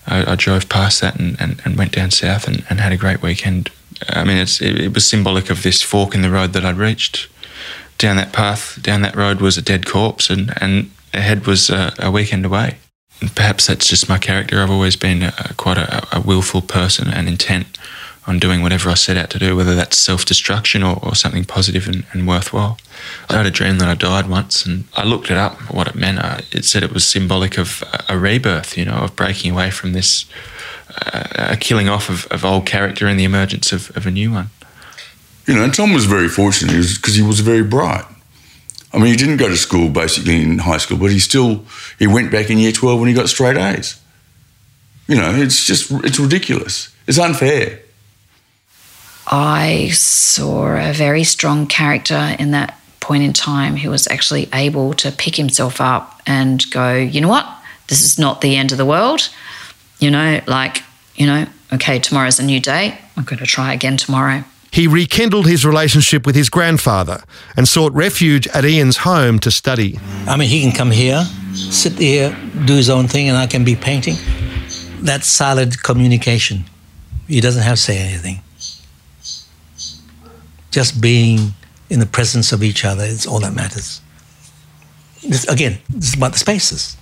I, 0.06 0.32
I, 0.32 0.36
drove 0.36 0.68
past 0.68 1.00
that 1.00 1.18
and, 1.18 1.36
and, 1.40 1.60
and 1.64 1.76
went 1.76 1.92
down 1.92 2.12
south 2.12 2.46
and, 2.46 2.64
and, 2.70 2.78
had 2.78 2.92
a 2.92 2.96
great 2.96 3.22
weekend. 3.22 3.70
I 4.08 4.22
mean, 4.22 4.36
it, 4.36 4.62
it, 4.62 4.94
was 4.94 5.04
symbolic 5.04 5.50
of 5.50 5.64
this 5.64 5.82
fork 5.82 6.14
in 6.14 6.22
the 6.22 6.30
road 6.30 6.52
that 6.52 6.64
I'd 6.64 6.76
reached. 6.76 7.28
Down 7.98 8.16
that 8.16 8.32
path, 8.32 8.78
down 8.82 9.02
that 9.02 9.16
road 9.16 9.40
was 9.40 9.56
a 9.56 9.62
dead 9.62 9.86
corpse, 9.86 10.28
and, 10.28 10.52
and 10.60 10.90
ahead 11.14 11.46
was 11.46 11.70
a, 11.70 11.94
a 11.98 12.10
weekend 12.10 12.44
away. 12.44 12.76
And 13.20 13.34
perhaps 13.34 13.66
that's 13.66 13.88
just 13.88 14.08
my 14.08 14.18
character. 14.18 14.60
I've 14.60 14.70
always 14.70 14.96
been 14.96 15.22
a, 15.22 15.54
quite 15.56 15.78
a, 15.78 16.06
a 16.14 16.20
willful 16.20 16.62
person 16.62 17.08
and 17.08 17.28
intent 17.28 17.78
on 18.26 18.38
doing 18.38 18.60
whatever 18.60 18.90
I 18.90 18.94
set 18.94 19.16
out 19.16 19.30
to 19.30 19.38
do, 19.38 19.56
whether 19.56 19.74
that's 19.74 19.96
self 19.96 20.24
destruction 20.24 20.82
or, 20.82 20.98
or, 21.02 21.14
something 21.14 21.44
positive 21.44 21.86
and, 21.86 22.04
and, 22.12 22.26
worthwhile. 22.26 22.78
I 23.30 23.36
had 23.36 23.46
a 23.46 23.50
dream 23.50 23.78
that 23.78 23.88
I 23.88 23.94
died 23.94 24.28
once, 24.28 24.66
and 24.66 24.84
I 24.94 25.04
looked 25.04 25.30
it 25.30 25.36
up, 25.36 25.54
what 25.72 25.86
it 25.86 25.94
meant. 25.94 26.18
I, 26.18 26.42
it 26.50 26.64
said 26.64 26.82
it 26.82 26.92
was 26.92 27.06
symbolic 27.06 27.56
of 27.56 27.84
a, 28.08 28.18
rebirth, 28.18 28.76
you 28.76 28.84
know, 28.84 28.96
of 28.96 29.14
breaking 29.14 29.52
away 29.52 29.70
from 29.70 29.92
this, 29.92 30.24
uh, 31.06 31.52
a 31.52 31.56
killing 31.56 31.88
off 31.88 32.10
of, 32.10 32.26
of, 32.26 32.44
old 32.44 32.66
character 32.66 33.06
and 33.06 33.18
the 33.18 33.24
emergence 33.24 33.72
of, 33.72 33.96
of 33.96 34.06
a 34.06 34.10
new 34.10 34.32
one. 34.32 34.50
You 35.46 35.54
know, 35.54 35.64
and 35.64 35.72
Tom 35.72 35.92
was 35.92 36.06
very 36.06 36.28
fortunate 36.28 36.86
because 36.96 37.14
he 37.14 37.22
was 37.22 37.40
very 37.40 37.62
bright. 37.62 38.04
I 38.92 38.98
mean, 38.98 39.08
he 39.08 39.16
didn't 39.16 39.36
go 39.36 39.48
to 39.48 39.56
school 39.56 39.88
basically 39.88 40.42
in 40.42 40.58
high 40.58 40.78
school, 40.78 40.98
but 40.98 41.10
he 41.10 41.18
still 41.18 41.64
he 41.98 42.06
went 42.06 42.30
back 42.32 42.50
in 42.50 42.58
year 42.58 42.72
twelve 42.72 42.98
when 42.98 43.08
he 43.08 43.14
got 43.14 43.28
straight 43.28 43.56
A's. 43.56 44.00
You 45.06 45.16
know, 45.16 45.30
it's 45.34 45.64
just 45.64 45.90
it's 46.04 46.18
ridiculous. 46.18 46.94
It's 47.06 47.18
unfair. 47.18 47.80
I 49.28 49.90
saw 49.92 50.76
a 50.76 50.92
very 50.92 51.24
strong 51.24 51.66
character 51.66 52.36
in 52.38 52.52
that 52.52 52.78
point 53.00 53.22
in 53.22 53.32
time 53.32 53.76
who 53.76 53.90
was 53.90 54.08
actually 54.08 54.48
able 54.52 54.94
to 54.94 55.12
pick 55.12 55.36
himself 55.36 55.80
up 55.80 56.20
and 56.26 56.62
go, 56.70 56.94
you 56.94 57.20
know 57.20 57.28
what? 57.28 57.46
This 57.88 58.02
is 58.02 58.18
not 58.18 58.40
the 58.40 58.56
end 58.56 58.72
of 58.72 58.78
the 58.78 58.84
world. 58.84 59.28
You 59.98 60.10
know, 60.10 60.40
like, 60.46 60.82
you 61.14 61.26
know, 61.26 61.46
okay, 61.72 61.98
tomorrow's 61.98 62.38
a 62.38 62.44
new 62.44 62.60
day. 62.60 62.98
I'm 63.16 63.24
going 63.24 63.38
to 63.38 63.46
try 63.46 63.72
again 63.72 63.96
tomorrow. 63.96 64.44
He 64.76 64.86
rekindled 64.86 65.46
his 65.46 65.64
relationship 65.64 66.26
with 66.26 66.36
his 66.36 66.50
grandfather 66.50 67.24
and 67.56 67.66
sought 67.66 67.92
refuge 67.94 68.46
at 68.48 68.64
Ian's 68.64 68.98
home 68.98 69.38
to 69.40 69.50
study. 69.50 69.98
I 70.26 70.36
mean, 70.36 70.48
he 70.48 70.60
can 70.60 70.72
come 70.72 70.90
here, 70.90 71.24
sit 71.54 71.94
here, 71.94 72.36
do 72.66 72.74
his 72.74 72.90
own 72.90 73.08
thing, 73.08 73.28
and 73.28 73.36
I 73.36 73.46
can 73.46 73.64
be 73.64 73.74
painting. 73.74 74.16
That's 75.00 75.26
solid 75.26 75.82
communication. 75.82 76.64
He 77.26 77.40
doesn't 77.40 77.62
have 77.62 77.76
to 77.76 77.82
say 77.82 77.98
anything 77.98 78.42
just 80.76 81.00
being 81.00 81.54
in 81.88 82.00
the 82.00 82.06
presence 82.18 82.52
of 82.52 82.62
each 82.62 82.84
other 82.84 83.02
is 83.02 83.26
all 83.26 83.40
that 83.40 83.54
matters. 83.54 84.02
This, 85.26 85.48
again, 85.48 85.78
this 85.88 86.08
is 86.10 86.14
about 86.14 86.32
the 86.34 86.38
spaces. 86.38 86.98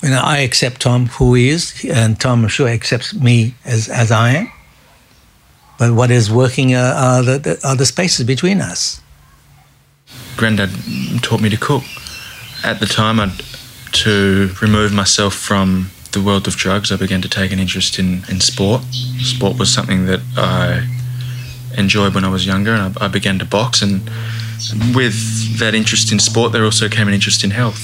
You 0.00 0.10
know, 0.10 0.20
I 0.22 0.38
accept 0.38 0.82
Tom 0.82 1.06
who 1.06 1.34
he 1.34 1.48
is, 1.48 1.84
and 1.90 2.20
Tom, 2.20 2.44
I'm 2.44 2.48
sure, 2.48 2.68
accepts 2.68 3.12
me 3.12 3.56
as, 3.64 3.88
as 3.88 4.12
I 4.12 4.30
am. 4.30 4.52
But 5.80 5.94
what 5.94 6.10
is 6.10 6.30
working 6.30 6.74
uh, 6.74 6.94
are, 6.94 7.22
the, 7.22 7.38
the, 7.38 7.60
are 7.66 7.74
the 7.74 7.86
spaces 7.86 8.26
between 8.26 8.60
us. 8.60 9.00
Granddad 10.36 10.68
taught 11.22 11.40
me 11.40 11.48
to 11.48 11.56
cook. 11.56 11.84
At 12.62 12.80
the 12.80 12.86
time, 12.86 13.18
I'd, 13.18 13.32
to 14.04 14.50
remove 14.60 14.92
myself 14.92 15.32
from 15.32 15.90
the 16.12 16.20
world 16.20 16.46
of 16.46 16.56
drugs, 16.56 16.92
I 16.92 16.96
began 16.96 17.22
to 17.22 17.30
take 17.30 17.50
an 17.50 17.58
interest 17.58 17.98
in, 17.98 18.24
in 18.28 18.40
sport. 18.40 18.82
Sport 19.22 19.58
was 19.58 19.72
something 19.72 20.04
that 20.04 20.20
I 20.36 20.86
enjoyed 21.78 22.14
when 22.14 22.26
I 22.26 22.28
was 22.28 22.44
younger, 22.44 22.74
and 22.74 22.98
I, 22.98 23.06
I 23.06 23.08
began 23.08 23.38
to 23.38 23.46
box. 23.46 23.80
And 23.80 24.02
with 24.94 25.58
that 25.60 25.74
interest 25.74 26.12
in 26.12 26.18
sport, 26.18 26.52
there 26.52 26.64
also 26.64 26.90
came 26.90 27.08
an 27.08 27.14
interest 27.14 27.42
in 27.42 27.52
health 27.52 27.80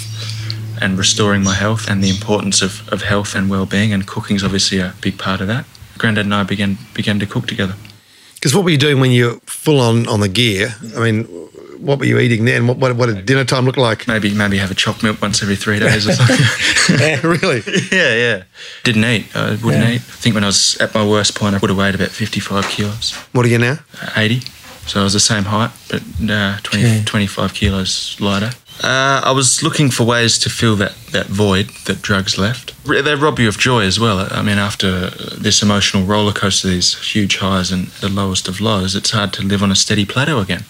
and 0.82 0.98
restoring 0.98 1.42
my 1.42 1.54
health 1.54 1.88
and 1.88 2.04
the 2.04 2.10
importance 2.10 2.60
of, 2.60 2.86
of 2.92 3.00
health 3.00 3.34
and 3.34 3.48
well-being. 3.48 3.94
And 3.94 4.06
cooking's 4.06 4.44
obviously 4.44 4.80
a 4.80 4.92
big 5.00 5.16
part 5.18 5.40
of 5.40 5.46
that. 5.46 5.64
Granddad 5.98 6.26
and 6.26 6.34
I 6.34 6.42
began 6.42 6.78
began 6.94 7.18
to 7.20 7.26
cook 7.26 7.46
together. 7.46 7.74
Because 8.34 8.54
what 8.54 8.64
were 8.64 8.70
you 8.70 8.78
doing 8.78 9.00
when 9.00 9.12
you're 9.12 9.40
full 9.46 9.80
on 9.80 10.06
on 10.08 10.20
the 10.20 10.28
gear? 10.28 10.74
I 10.96 11.00
mean, 11.00 11.24
what 11.78 11.98
were 11.98 12.04
you 12.04 12.18
eating 12.18 12.44
then? 12.44 12.66
What, 12.66 12.78
what, 12.78 12.96
what 12.96 13.06
did 13.06 13.26
dinner 13.26 13.44
time 13.44 13.64
look 13.64 13.76
like? 13.76 14.06
Maybe 14.06 14.32
maybe 14.34 14.58
have 14.58 14.70
a 14.70 14.74
choc 14.74 15.02
milk 15.02 15.20
once 15.22 15.42
every 15.42 15.56
three 15.56 15.78
days 15.78 16.06
or 16.06 16.12
something. 16.12 16.98
yeah, 17.00 17.20
really? 17.26 17.62
Yeah, 17.92 18.14
yeah. 18.14 18.42
Didn't 18.84 19.04
eat. 19.04 19.34
I 19.34 19.50
wouldn't 19.50 19.84
yeah. 19.84 19.90
eat. 19.92 20.00
I 20.00 20.16
think 20.20 20.34
when 20.34 20.44
I 20.44 20.48
was 20.48 20.76
at 20.78 20.94
my 20.94 21.06
worst 21.06 21.34
point, 21.34 21.54
I 21.54 21.58
would 21.58 21.70
have 21.70 21.78
weighed 21.78 21.94
about 21.94 22.08
55 22.08 22.68
kilos. 22.68 23.12
What 23.32 23.46
are 23.46 23.48
you 23.48 23.58
now? 23.58 23.78
Uh, 24.02 24.10
80. 24.16 24.40
So 24.86 25.00
I 25.00 25.04
was 25.04 25.12
the 25.12 25.20
same 25.20 25.44
height, 25.44 25.70
but 25.88 26.02
uh, 26.30 26.58
20, 26.62 26.84
okay. 26.84 27.02
25 27.04 27.54
kilos 27.54 28.20
lighter. 28.20 28.50
Uh, 28.82 29.22
I 29.24 29.32
was 29.32 29.62
looking 29.62 29.90
for 29.90 30.04
ways 30.04 30.38
to 30.38 30.50
fill 30.50 30.76
that, 30.76 30.94
that 31.12 31.26
void 31.26 31.70
that 31.86 32.02
drugs 32.02 32.36
left. 32.36 32.74
They 32.84 33.14
rob 33.14 33.38
you 33.38 33.48
of 33.48 33.58
joy 33.58 33.84
as 33.84 33.98
well. 33.98 34.28
I 34.30 34.42
mean, 34.42 34.58
after 34.58 35.10
this 35.10 35.62
emotional 35.62 36.04
roller 36.04 36.32
coaster, 36.32 36.68
these 36.68 36.96
huge 37.12 37.38
highs 37.38 37.72
and 37.72 37.86
the 38.00 38.08
lowest 38.08 38.48
of 38.48 38.60
lows, 38.60 38.94
it's 38.94 39.12
hard 39.12 39.32
to 39.34 39.42
live 39.42 39.62
on 39.62 39.70
a 39.70 39.76
steady 39.76 40.04
plateau 40.04 40.40
again. 40.40 40.64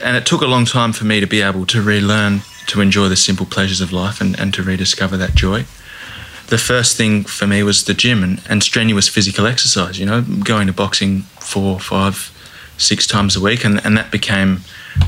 And 0.00 0.16
it 0.16 0.26
took 0.26 0.42
a 0.42 0.46
long 0.46 0.66
time 0.66 0.92
for 0.92 1.04
me 1.04 1.20
to 1.20 1.26
be 1.26 1.40
able 1.40 1.64
to 1.66 1.80
relearn 1.80 2.42
to 2.66 2.80
enjoy 2.80 3.08
the 3.08 3.16
simple 3.16 3.46
pleasures 3.46 3.80
of 3.80 3.92
life 3.92 4.20
and, 4.20 4.38
and 4.38 4.52
to 4.54 4.62
rediscover 4.62 5.16
that 5.16 5.34
joy. 5.34 5.64
The 6.48 6.58
first 6.58 6.96
thing 6.96 7.24
for 7.24 7.46
me 7.46 7.62
was 7.62 7.84
the 7.84 7.94
gym 7.94 8.22
and, 8.22 8.42
and 8.48 8.62
strenuous 8.62 9.08
physical 9.08 9.46
exercise, 9.46 9.98
you 9.98 10.04
know, 10.04 10.20
going 10.20 10.66
to 10.66 10.72
boxing 10.72 11.22
four, 11.40 11.80
five, 11.80 12.31
six 12.82 13.06
times 13.06 13.36
a 13.36 13.40
week. 13.40 13.64
And, 13.64 13.84
and 13.84 13.96
that 13.96 14.10
became 14.10 14.60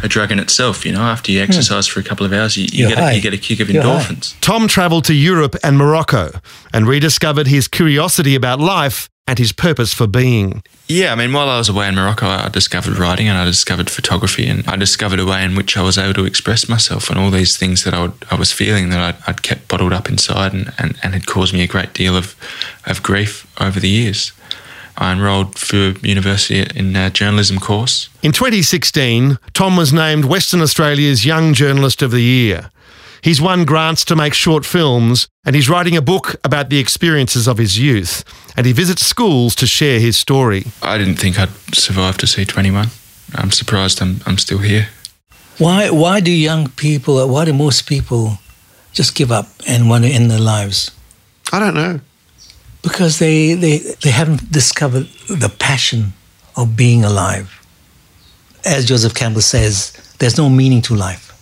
a 0.03 0.09
drug 0.09 0.31
in 0.31 0.39
itself. 0.39 0.87
You 0.87 0.93
know, 0.93 1.03
after 1.03 1.33
you 1.33 1.41
hmm. 1.41 1.51
exercise 1.51 1.87
for 1.87 2.01
a 2.01 2.05
couple 2.05 2.25
of 2.25 2.33
hours, 2.33 2.57
you, 2.57 2.67
you 2.71 2.89
get 2.89 2.99
a, 2.99 3.15
you 3.15 3.21
get 3.21 3.35
a 3.35 3.39
kick 3.39 3.61
of 3.61 3.69
endorphins. 3.69 4.39
Tom 4.41 4.69
travelled 4.69 5.05
to 5.07 5.15
Europe 5.15 5.57
and 5.63 5.77
Morocco 5.77 6.31
and 6.73 6.87
rediscovered 6.87 7.47
his 7.47 7.69
curiosity 7.69 8.35
about 8.35 8.61
life 8.61 9.09
and 9.27 9.39
his 9.39 9.53
purpose 9.53 9.95
for 9.95 10.07
being. 10.07 10.63
Yeah, 10.87 11.13
I 11.13 11.15
mean, 11.15 11.33
while 11.33 11.49
I 11.49 11.57
was 11.57 11.71
away 11.71 11.89
in 11.89 11.95
Morocco, 11.95 12.27
I 12.27 12.49
discovered 12.51 12.99
writing 12.99 13.27
and 13.27 13.39
I 13.39 13.45
discovered 13.47 13.89
photography, 13.89 14.47
and 14.47 14.67
I 14.69 14.77
discovered 14.77 15.19
a 15.19 15.25
way 15.25 15.43
in 15.45 15.55
which 15.55 15.77
I 15.77 15.83
was 15.83 15.97
able 15.97 16.13
to 16.15 16.27
express 16.27 16.69
myself 16.69 17.09
and 17.09 17.19
all 17.19 17.31
these 17.31 17.57
things 17.57 17.85
that 17.85 17.95
I, 17.95 18.03
would, 18.03 18.13
I 18.31 18.35
was 18.35 18.53
feeling 18.53 18.91
that 18.91 19.01
I'd, 19.01 19.17
I'd, 19.27 19.43
kept 19.43 19.69
bottled 19.69 19.95
up 19.95 20.09
inside 20.09 20.53
and, 20.53 20.73
and, 20.79 20.99
and 21.03 21.15
had 21.15 21.27
caused 21.27 21.55
me 21.55 21.63
a 21.63 21.67
great 21.67 21.95
deal 21.95 22.17
of, 22.17 22.37
of 22.87 23.03
grief 23.03 23.51
over 23.61 23.81
the 23.81 23.89
years. 23.89 24.33
I 24.97 25.13
enrolled 25.13 25.59
for 25.59 25.95
university 26.07 26.61
in 26.79 26.95
a 26.95 27.11
journalism 27.11 27.59
course. 27.59 28.09
In 28.23 28.33
2016, 28.33 29.39
Tom 29.53 29.77
was 29.77 29.93
named 29.93 30.25
Western 30.25 30.61
Australia's 30.61 31.25
Young 31.25 31.53
Journalist 31.53 32.03
of 32.03 32.11
the 32.11 32.23
Year. 32.23 32.71
He's 33.21 33.41
won 33.41 33.65
grants 33.65 34.05
to 34.05 34.17
make 34.17 34.35
short 34.35 34.67
films, 34.67 35.29
and 35.47 35.57
he's 35.57 35.71
writing 35.71 35.97
a 35.97 36.03
book 36.03 36.37
about 36.45 36.69
the 36.69 36.79
experiences 36.79 37.49
of 37.49 37.57
his 37.57 37.79
youth. 37.79 38.23
And 38.55 38.67
he 38.67 38.73
visits 38.73 39.05
schools 39.05 39.55
to 39.57 39.67
share 39.67 39.99
his 39.99 40.17
story. 40.17 40.67
I 40.83 40.99
didn't 40.99 41.17
think 41.17 41.39
I'd 41.39 41.49
survive 41.75 42.19
to 42.19 42.27
see 42.27 42.45
21. 42.45 42.89
I'm 43.35 43.51
surprised 43.51 44.03
I'm, 44.03 44.21
I'm 44.27 44.37
still 44.37 44.59
here. 44.59 44.89
Why, 45.59 45.89
why 45.91 46.21
do 46.21 46.31
young 46.31 46.69
people, 46.69 47.27
why 47.27 47.47
do 47.47 47.55
most 47.55 47.87
people 47.87 48.39
just 48.93 49.15
give 49.15 49.33
up 49.33 49.47
and 49.67 49.89
want 49.89 50.05
to 50.05 50.11
end 50.11 50.31
their 50.31 50.41
lives? 50.41 50.91
I 51.53 51.59
don't 51.59 51.75
know. 51.75 52.01
Because 52.85 53.19
they, 53.19 53.55
they, 53.55 53.79
they 54.03 54.11
haven't 54.11 54.53
discovered 54.53 55.09
the 55.29 55.53
passion 55.59 56.13
of 56.57 56.77
being 56.77 57.05
alive. 57.05 57.51
As 58.65 58.85
Joseph 58.87 59.15
Campbell 59.15 59.41
says, 59.41 59.93
there's 60.19 60.39
no 60.39 60.49
meaning 60.49 60.83
to 60.83 60.95
life. 60.95 61.33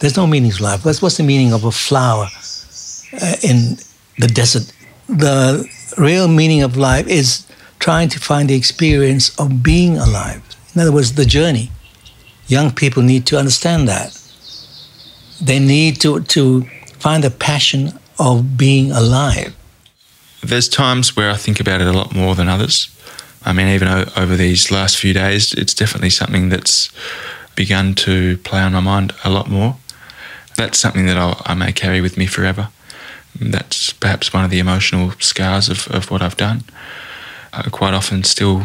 There's 0.00 0.16
no 0.16 0.26
meaning 0.26 0.50
to 0.50 0.62
life. 0.62 0.84
What's, 0.84 1.00
what's 1.00 1.18
the 1.18 1.22
meaning 1.22 1.52
of 1.52 1.64
a 1.64 1.70
flower 1.70 2.26
uh, 3.20 3.36
in 3.42 3.76
the 4.18 4.26
desert? 4.26 4.72
The 5.08 5.68
real 5.96 6.26
meaning 6.26 6.62
of 6.62 6.76
life 6.76 7.06
is 7.06 7.46
trying 7.78 8.08
to 8.08 8.18
find 8.18 8.48
the 8.48 8.54
experience 8.54 9.38
of 9.38 9.62
being 9.62 9.96
alive. 9.98 10.42
In 10.74 10.80
other 10.80 10.92
words, 10.92 11.14
the 11.14 11.26
journey. 11.26 11.70
Young 12.48 12.72
people 12.72 13.02
need 13.02 13.26
to 13.26 13.38
understand 13.38 13.88
that. 13.88 14.18
They 15.40 15.58
need 15.58 16.00
to, 16.00 16.20
to 16.20 16.62
find 16.98 17.22
the 17.22 17.30
passion 17.30 17.98
of 18.18 18.56
being 18.56 18.90
alive. 18.92 19.54
There's 20.42 20.68
times 20.68 21.16
where 21.16 21.30
I 21.30 21.36
think 21.36 21.60
about 21.60 21.80
it 21.80 21.86
a 21.86 21.92
lot 21.92 22.14
more 22.14 22.34
than 22.34 22.48
others. 22.48 22.88
I 23.44 23.52
mean, 23.52 23.68
even 23.68 23.88
o- 23.88 24.10
over 24.16 24.36
these 24.36 24.70
last 24.70 24.96
few 24.96 25.12
days, 25.12 25.52
it's 25.52 25.74
definitely 25.74 26.10
something 26.10 26.48
that's 26.48 26.90
begun 27.54 27.94
to 27.94 28.38
play 28.38 28.60
on 28.60 28.72
my 28.72 28.80
mind 28.80 29.14
a 29.24 29.30
lot 29.30 29.48
more 29.48 29.76
that's 30.56 30.78
something 30.78 31.06
that 31.06 31.16
I'll, 31.16 31.40
i 31.44 31.54
may 31.54 31.72
carry 31.72 32.00
with 32.00 32.16
me 32.16 32.26
forever. 32.26 32.68
That's 33.38 33.92
perhaps 33.92 34.32
one 34.32 34.44
of 34.44 34.50
the 34.50 34.58
emotional 34.58 35.12
scars 35.18 35.68
of, 35.68 35.88
of 35.88 36.10
what 36.10 36.22
I've 36.22 36.36
done. 36.36 36.64
I 37.52 37.62
quite 37.70 37.94
often 37.94 38.24
still 38.24 38.64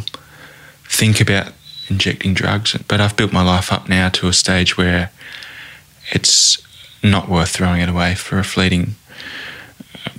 think 0.85 1.19
about 1.19 1.53
injecting 1.89 2.33
drugs, 2.33 2.75
but 2.87 2.99
I've 2.99 3.15
built 3.15 3.33
my 3.33 3.43
life 3.43 3.71
up 3.71 3.87
now 3.87 4.09
to 4.09 4.27
a 4.27 4.33
stage 4.33 4.77
where 4.77 5.11
it's 6.11 6.57
not 7.03 7.29
worth 7.29 7.49
throwing 7.49 7.81
it 7.81 7.89
away 7.89 8.15
for 8.15 8.39
a 8.39 8.43
fleeting 8.43 8.95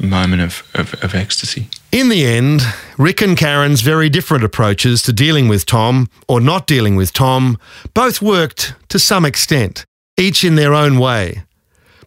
moment 0.00 0.42
of, 0.42 0.62
of, 0.74 0.94
of 1.02 1.14
ecstasy. 1.14 1.68
In 1.90 2.08
the 2.08 2.26
end, 2.26 2.62
Rick 2.98 3.22
and 3.22 3.36
Karen's 3.36 3.80
very 3.80 4.08
different 4.08 4.44
approaches 4.44 5.02
to 5.02 5.12
dealing 5.12 5.48
with 5.48 5.64
Tom 5.64 6.08
or 6.28 6.40
not 6.40 6.66
dealing 6.66 6.96
with 6.96 7.12
Tom 7.12 7.58
both 7.94 8.20
worked 8.20 8.74
to 8.88 8.98
some 8.98 9.24
extent, 9.24 9.84
each 10.18 10.44
in 10.44 10.54
their 10.54 10.74
own 10.74 10.98
way. 10.98 11.44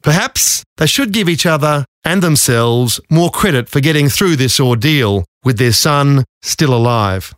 Perhaps 0.02 0.63
they 0.78 0.88
should 0.88 1.12
give 1.12 1.30
each 1.30 1.46
other 1.46 1.86
and 2.04 2.22
themselves 2.22 3.00
more 3.10 3.30
credit 3.30 3.70
for 3.70 3.80
getting 3.80 4.10
through 4.10 4.36
this 4.36 4.60
ordeal 4.60 5.26
with 5.44 5.58
their 5.58 5.72
son 5.72 6.26
still 6.41 6.74
alive. 6.74 7.34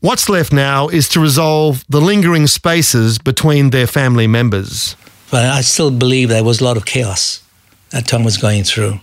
What's 0.00 0.28
left 0.28 0.52
now 0.52 0.88
is 0.88 1.08
to 1.10 1.20
resolve 1.20 1.84
the 1.88 2.00
lingering 2.00 2.46
spaces 2.46 3.18
between 3.18 3.70
their 3.70 3.86
family 3.86 4.26
members. 4.26 4.96
But 5.30 5.46
I 5.46 5.62
still 5.62 5.90
believe 5.90 6.28
there 6.28 6.44
was 6.44 6.60
a 6.60 6.64
lot 6.64 6.76
of 6.76 6.84
chaos 6.84 7.42
that 7.90 8.06
Tom 8.06 8.22
was 8.22 8.36
going 8.36 8.64
through 8.64 9.00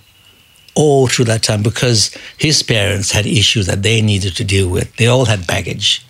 all 0.76 1.08
through 1.08 1.26
that 1.26 1.44
time 1.44 1.64
because 1.64 2.16
his 2.38 2.64
parents 2.64 3.12
had 3.12 3.26
issues 3.26 3.68
that 3.68 3.84
they 3.84 4.02
needed 4.02 4.36
to 4.36 4.44
deal 4.44 4.70
with. 4.70 4.96
They 4.96 5.08
all 5.08 5.26
had 5.26 5.46
baggage 5.48 6.06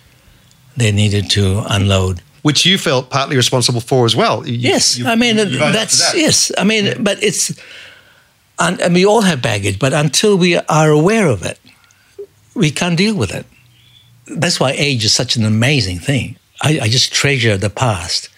they 0.76 0.90
needed 0.90 1.28
to 1.30 1.62
unload 1.68 2.22
which 2.42 2.66
you 2.66 2.76
felt 2.76 3.08
partly 3.08 3.36
responsible 3.36 3.80
for 3.80 4.04
as 4.04 4.16
well. 4.16 4.46
You, 4.46 4.54
yes, 4.54 4.98
you, 4.98 5.06
I 5.06 5.14
mean 5.14 5.36
that's 5.36 6.12
that. 6.12 6.18
yes. 6.18 6.50
I 6.58 6.64
mean, 6.64 6.86
yeah. 6.86 6.94
but 6.98 7.22
it's 7.22 7.56
and, 8.58 8.80
and 8.80 8.94
we 8.94 9.06
all 9.06 9.22
have 9.22 9.40
baggage, 9.40 9.78
but 9.78 9.92
until 9.92 10.36
we 10.36 10.56
are 10.56 10.90
aware 10.90 11.28
of 11.28 11.44
it, 11.44 11.60
we 12.54 12.70
can't 12.70 12.98
deal 12.98 13.14
with 13.14 13.32
it. 13.32 13.46
That's 14.26 14.58
why 14.58 14.72
age 14.72 15.04
is 15.04 15.12
such 15.12 15.36
an 15.36 15.44
amazing 15.44 16.00
thing. 16.00 16.36
I, 16.60 16.80
I 16.82 16.88
just 16.88 17.12
treasure 17.12 17.56
the 17.56 17.70
past 17.70 18.28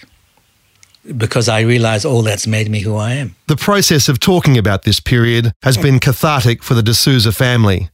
because 1.17 1.49
I 1.49 1.61
realize 1.61 2.05
all 2.05 2.23
that's 2.23 2.47
made 2.47 2.71
me 2.71 2.81
who 2.81 2.97
I 2.97 3.13
am. 3.13 3.37
The 3.47 3.57
process 3.57 4.09
of 4.09 4.21
talking 4.21 4.57
about 4.57 4.85
this 4.85 5.01
period 5.01 5.53
has 5.63 5.77
been 5.77 5.99
cathartic 6.01 6.63
for 6.63 6.75
the 6.75 6.83
de 6.83 6.95
Souza 6.95 7.33
family. 7.33 7.91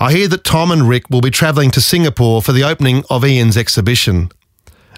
I 0.00 0.12
hear 0.12 0.28
that 0.28 0.44
Tom 0.44 0.70
and 0.70 0.88
Rick 0.88 1.10
will 1.10 1.20
be 1.20 1.30
travelling 1.30 1.70
to 1.72 1.80
Singapore 1.80 2.42
for 2.42 2.52
the 2.52 2.64
opening 2.64 3.04
of 3.10 3.24
Ian's 3.24 3.56
exhibition. 3.56 4.30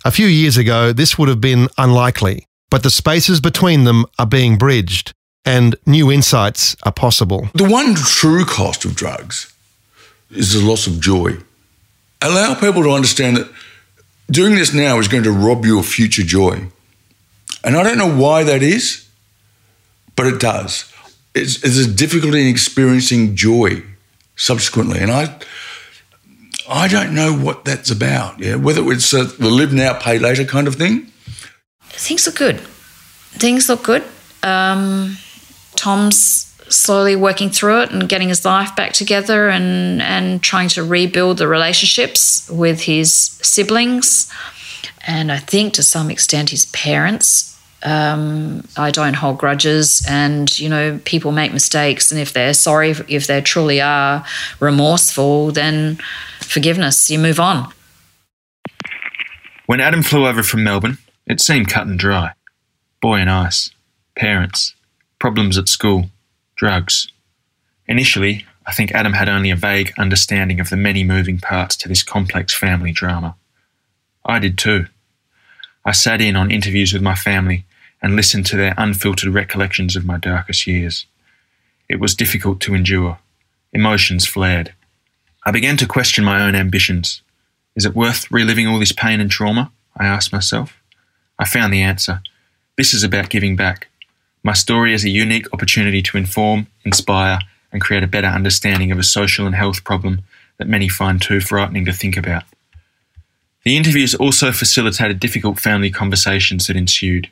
A 0.04 0.10
few 0.10 0.26
years 0.26 0.56
ago, 0.56 0.92
this 0.92 1.18
would 1.18 1.28
have 1.28 1.40
been 1.40 1.68
unlikely, 1.76 2.46
but 2.70 2.82
the 2.82 2.90
spaces 2.90 3.40
between 3.40 3.84
them 3.84 4.06
are 4.18 4.26
being 4.26 4.56
bridged 4.56 5.12
and 5.44 5.76
new 5.86 6.10
insights 6.10 6.76
are 6.84 6.92
possible. 6.92 7.48
The 7.54 7.68
one 7.68 7.94
true 7.94 8.44
cost 8.44 8.84
of 8.84 8.94
drugs 8.94 9.52
is 10.30 10.52
the 10.52 10.66
loss 10.66 10.86
of 10.86 11.00
joy. 11.00 11.36
Allow 12.20 12.54
people 12.54 12.82
to 12.84 12.90
understand 12.90 13.36
that 13.36 13.50
doing 14.30 14.54
this 14.54 14.72
now 14.72 14.98
is 14.98 15.08
going 15.08 15.24
to 15.24 15.32
rob 15.32 15.64
you 15.64 15.78
of 15.78 15.86
future 15.86 16.22
joy. 16.22 16.68
And 17.64 17.76
I 17.76 17.82
don't 17.82 17.98
know 17.98 18.14
why 18.14 18.44
that 18.44 18.62
is, 18.62 19.08
but 20.16 20.26
it 20.26 20.40
does. 20.40 20.92
It's, 21.34 21.62
it's 21.64 21.78
a 21.78 21.90
difficulty 21.90 22.42
in 22.42 22.48
experiencing 22.48 23.36
joy 23.36 23.82
subsequently. 24.36 25.00
And 25.00 25.10
I, 25.10 25.38
I 26.68 26.88
don't 26.88 27.14
know 27.14 27.32
what 27.32 27.64
that's 27.64 27.90
about. 27.90 28.40
Yeah, 28.40 28.56
whether 28.56 28.82
it's 28.90 29.12
a, 29.12 29.24
the 29.24 29.48
live 29.48 29.72
now, 29.72 29.98
pay 29.98 30.18
later 30.18 30.44
kind 30.44 30.66
of 30.66 30.74
thing. 30.74 31.12
Things 31.82 32.26
look 32.26 32.36
good. 32.36 32.60
Things 32.60 33.68
look 33.68 33.82
good. 33.82 34.02
Um, 34.42 35.16
Tom's 35.76 36.48
slowly 36.68 37.16
working 37.16 37.50
through 37.50 37.82
it 37.82 37.90
and 37.90 38.08
getting 38.08 38.28
his 38.28 38.44
life 38.44 38.74
back 38.74 38.92
together 38.92 39.50
and 39.50 40.00
and 40.00 40.42
trying 40.42 40.68
to 40.68 40.82
rebuild 40.82 41.38
the 41.38 41.46
relationships 41.46 42.48
with 42.50 42.82
his 42.82 43.14
siblings 43.42 44.32
and 45.06 45.30
I 45.30 45.38
think 45.38 45.74
to 45.74 45.82
some 45.82 46.10
extent 46.10 46.50
his 46.50 46.66
parents. 46.66 47.51
Um, 47.84 48.64
I 48.76 48.90
don't 48.90 49.14
hold 49.14 49.38
grudges, 49.38 50.06
and 50.08 50.56
you 50.58 50.68
know 50.68 51.00
people 51.04 51.32
make 51.32 51.52
mistakes, 51.52 52.10
and 52.12 52.20
if 52.20 52.32
they're 52.32 52.54
sorry, 52.54 52.90
if 53.08 53.26
they 53.26 53.40
truly 53.40 53.80
are 53.80 54.24
remorseful, 54.60 55.50
then 55.52 55.98
forgiveness, 56.40 57.10
you 57.10 57.18
move 57.18 57.40
on. 57.40 57.72
When 59.66 59.80
Adam 59.80 60.02
flew 60.02 60.26
over 60.26 60.42
from 60.42 60.64
Melbourne, 60.64 60.98
it 61.26 61.40
seemed 61.40 61.68
cut 61.68 61.86
and 61.86 61.98
dry. 61.98 62.32
Boy 63.00 63.16
and 63.16 63.30
ice, 63.30 63.70
parents, 64.16 64.74
problems 65.18 65.58
at 65.58 65.68
school, 65.68 66.10
drugs. 66.56 67.08
Initially, 67.88 68.44
I 68.66 68.72
think 68.72 68.92
Adam 68.92 69.14
had 69.14 69.28
only 69.28 69.50
a 69.50 69.56
vague 69.56 69.92
understanding 69.98 70.60
of 70.60 70.70
the 70.70 70.76
many 70.76 71.04
moving 71.04 71.38
parts 71.38 71.76
to 71.76 71.88
this 71.88 72.02
complex 72.02 72.54
family 72.54 72.92
drama. 72.92 73.34
I 74.24 74.38
did 74.38 74.56
too. 74.56 74.86
I 75.84 75.92
sat 75.92 76.20
in 76.20 76.36
on 76.36 76.50
interviews 76.50 76.92
with 76.92 77.02
my 77.02 77.14
family 77.14 77.64
and 78.02 78.16
listened 78.16 78.44
to 78.46 78.56
their 78.56 78.74
unfiltered 78.76 79.32
recollections 79.32 79.94
of 79.96 80.04
my 80.04 80.18
darkest 80.18 80.66
years. 80.66 81.06
It 81.88 82.00
was 82.00 82.14
difficult 82.14 82.60
to 82.60 82.74
endure. 82.74 83.18
Emotions 83.72 84.26
flared. 84.26 84.74
I 85.44 85.50
began 85.50 85.76
to 85.78 85.86
question 85.86 86.24
my 86.24 86.42
own 86.42 86.54
ambitions. 86.54 87.22
Is 87.74 87.84
it 87.84 87.94
worth 87.94 88.30
reliving 88.30 88.66
all 88.66 88.78
this 88.78 88.92
pain 88.92 89.20
and 89.20 89.30
trauma? 89.30 89.72
I 89.96 90.06
asked 90.06 90.32
myself. 90.32 90.76
I 91.38 91.44
found 91.44 91.72
the 91.72 91.82
answer. 91.82 92.22
This 92.76 92.92
is 92.92 93.02
about 93.02 93.30
giving 93.30 93.56
back. 93.56 93.88
My 94.42 94.52
story 94.52 94.92
is 94.92 95.04
a 95.04 95.10
unique 95.10 95.46
opportunity 95.52 96.02
to 96.02 96.16
inform, 96.16 96.66
inspire, 96.84 97.38
and 97.72 97.80
create 97.80 98.02
a 98.02 98.08
better 98.08 98.26
understanding 98.26 98.90
of 98.90 98.98
a 98.98 99.02
social 99.02 99.46
and 99.46 99.54
health 99.54 99.84
problem 99.84 100.22
that 100.58 100.68
many 100.68 100.88
find 100.88 101.20
too 101.20 101.40
frightening 101.40 101.84
to 101.84 101.92
think 101.92 102.16
about. 102.16 102.44
The 103.64 103.76
interviews 103.76 104.14
also 104.14 104.50
facilitated 104.52 105.20
difficult 105.20 105.60
family 105.60 105.90
conversations 105.90 106.66
that 106.66 106.76
ensued. 106.76 107.30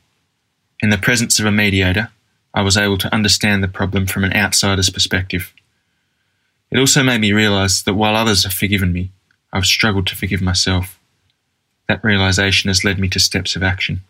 In 0.82 0.90
the 0.90 0.98
presence 0.98 1.38
of 1.38 1.46
a 1.46 1.52
mediator, 1.52 2.10
I 2.54 2.62
was 2.62 2.76
able 2.76 2.96
to 2.98 3.14
understand 3.14 3.62
the 3.62 3.68
problem 3.68 4.06
from 4.06 4.24
an 4.24 4.34
outsider's 4.34 4.88
perspective. 4.88 5.52
It 6.70 6.78
also 6.78 7.02
made 7.02 7.20
me 7.20 7.32
realise 7.32 7.82
that 7.82 7.94
while 7.94 8.16
others 8.16 8.44
have 8.44 8.54
forgiven 8.54 8.92
me, 8.92 9.10
I've 9.52 9.66
struggled 9.66 10.06
to 10.06 10.16
forgive 10.16 10.40
myself. 10.40 10.98
That 11.86 12.02
realisation 12.02 12.68
has 12.68 12.84
led 12.84 12.98
me 12.98 13.08
to 13.08 13.20
steps 13.20 13.56
of 13.56 13.62
action. 13.62 14.02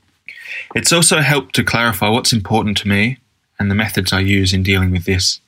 It's 0.74 0.92
also 0.92 1.20
helped 1.20 1.54
to 1.56 1.64
clarify 1.64 2.08
what's 2.08 2.32
important 2.32 2.76
to 2.78 2.88
me 2.88 3.18
and 3.58 3.70
the 3.70 3.74
methods 3.74 4.12
I 4.12 4.20
use 4.20 4.52
in 4.52 4.62
dealing 4.62 4.90
with 4.90 5.06
this. 5.06 5.40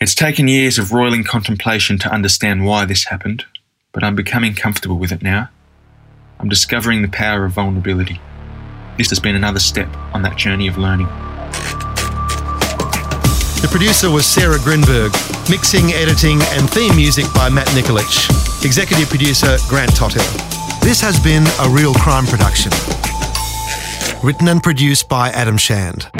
It's 0.00 0.14
taken 0.14 0.48
years 0.48 0.78
of 0.78 0.92
roiling 0.92 1.24
contemplation 1.24 1.98
to 1.98 2.12
understand 2.12 2.64
why 2.64 2.84
this 2.84 3.04
happened, 3.04 3.44
but 3.92 4.02
I'm 4.02 4.16
becoming 4.16 4.54
comfortable 4.54 4.98
with 4.98 5.12
it 5.12 5.22
now. 5.22 5.50
I'm 6.38 6.48
discovering 6.48 7.02
the 7.02 7.08
power 7.08 7.44
of 7.44 7.52
vulnerability. 7.52 8.18
This 9.00 9.08
has 9.08 9.18
been 9.18 9.34
another 9.34 9.60
step 9.60 9.88
on 10.12 10.20
that 10.20 10.36
journey 10.36 10.68
of 10.68 10.76
learning. 10.76 11.06
The 13.62 13.68
producer 13.70 14.10
was 14.10 14.26
Sarah 14.26 14.58
Grinberg, 14.58 15.10
mixing, 15.48 15.92
editing, 15.92 16.38
and 16.52 16.68
theme 16.68 16.94
music 16.96 17.24
by 17.34 17.48
Matt 17.48 17.66
Nikolic, 17.68 18.28
executive 18.62 19.08
producer 19.08 19.56
Grant 19.70 19.96
Tothill. 19.96 20.20
This 20.82 21.00
has 21.00 21.18
been 21.18 21.46
a 21.60 21.70
real 21.70 21.94
crime 21.94 22.26
production, 22.26 22.72
written 24.22 24.48
and 24.48 24.62
produced 24.62 25.08
by 25.08 25.30
Adam 25.30 25.56
Shand. 25.56 26.10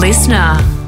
Listener. 0.00 0.85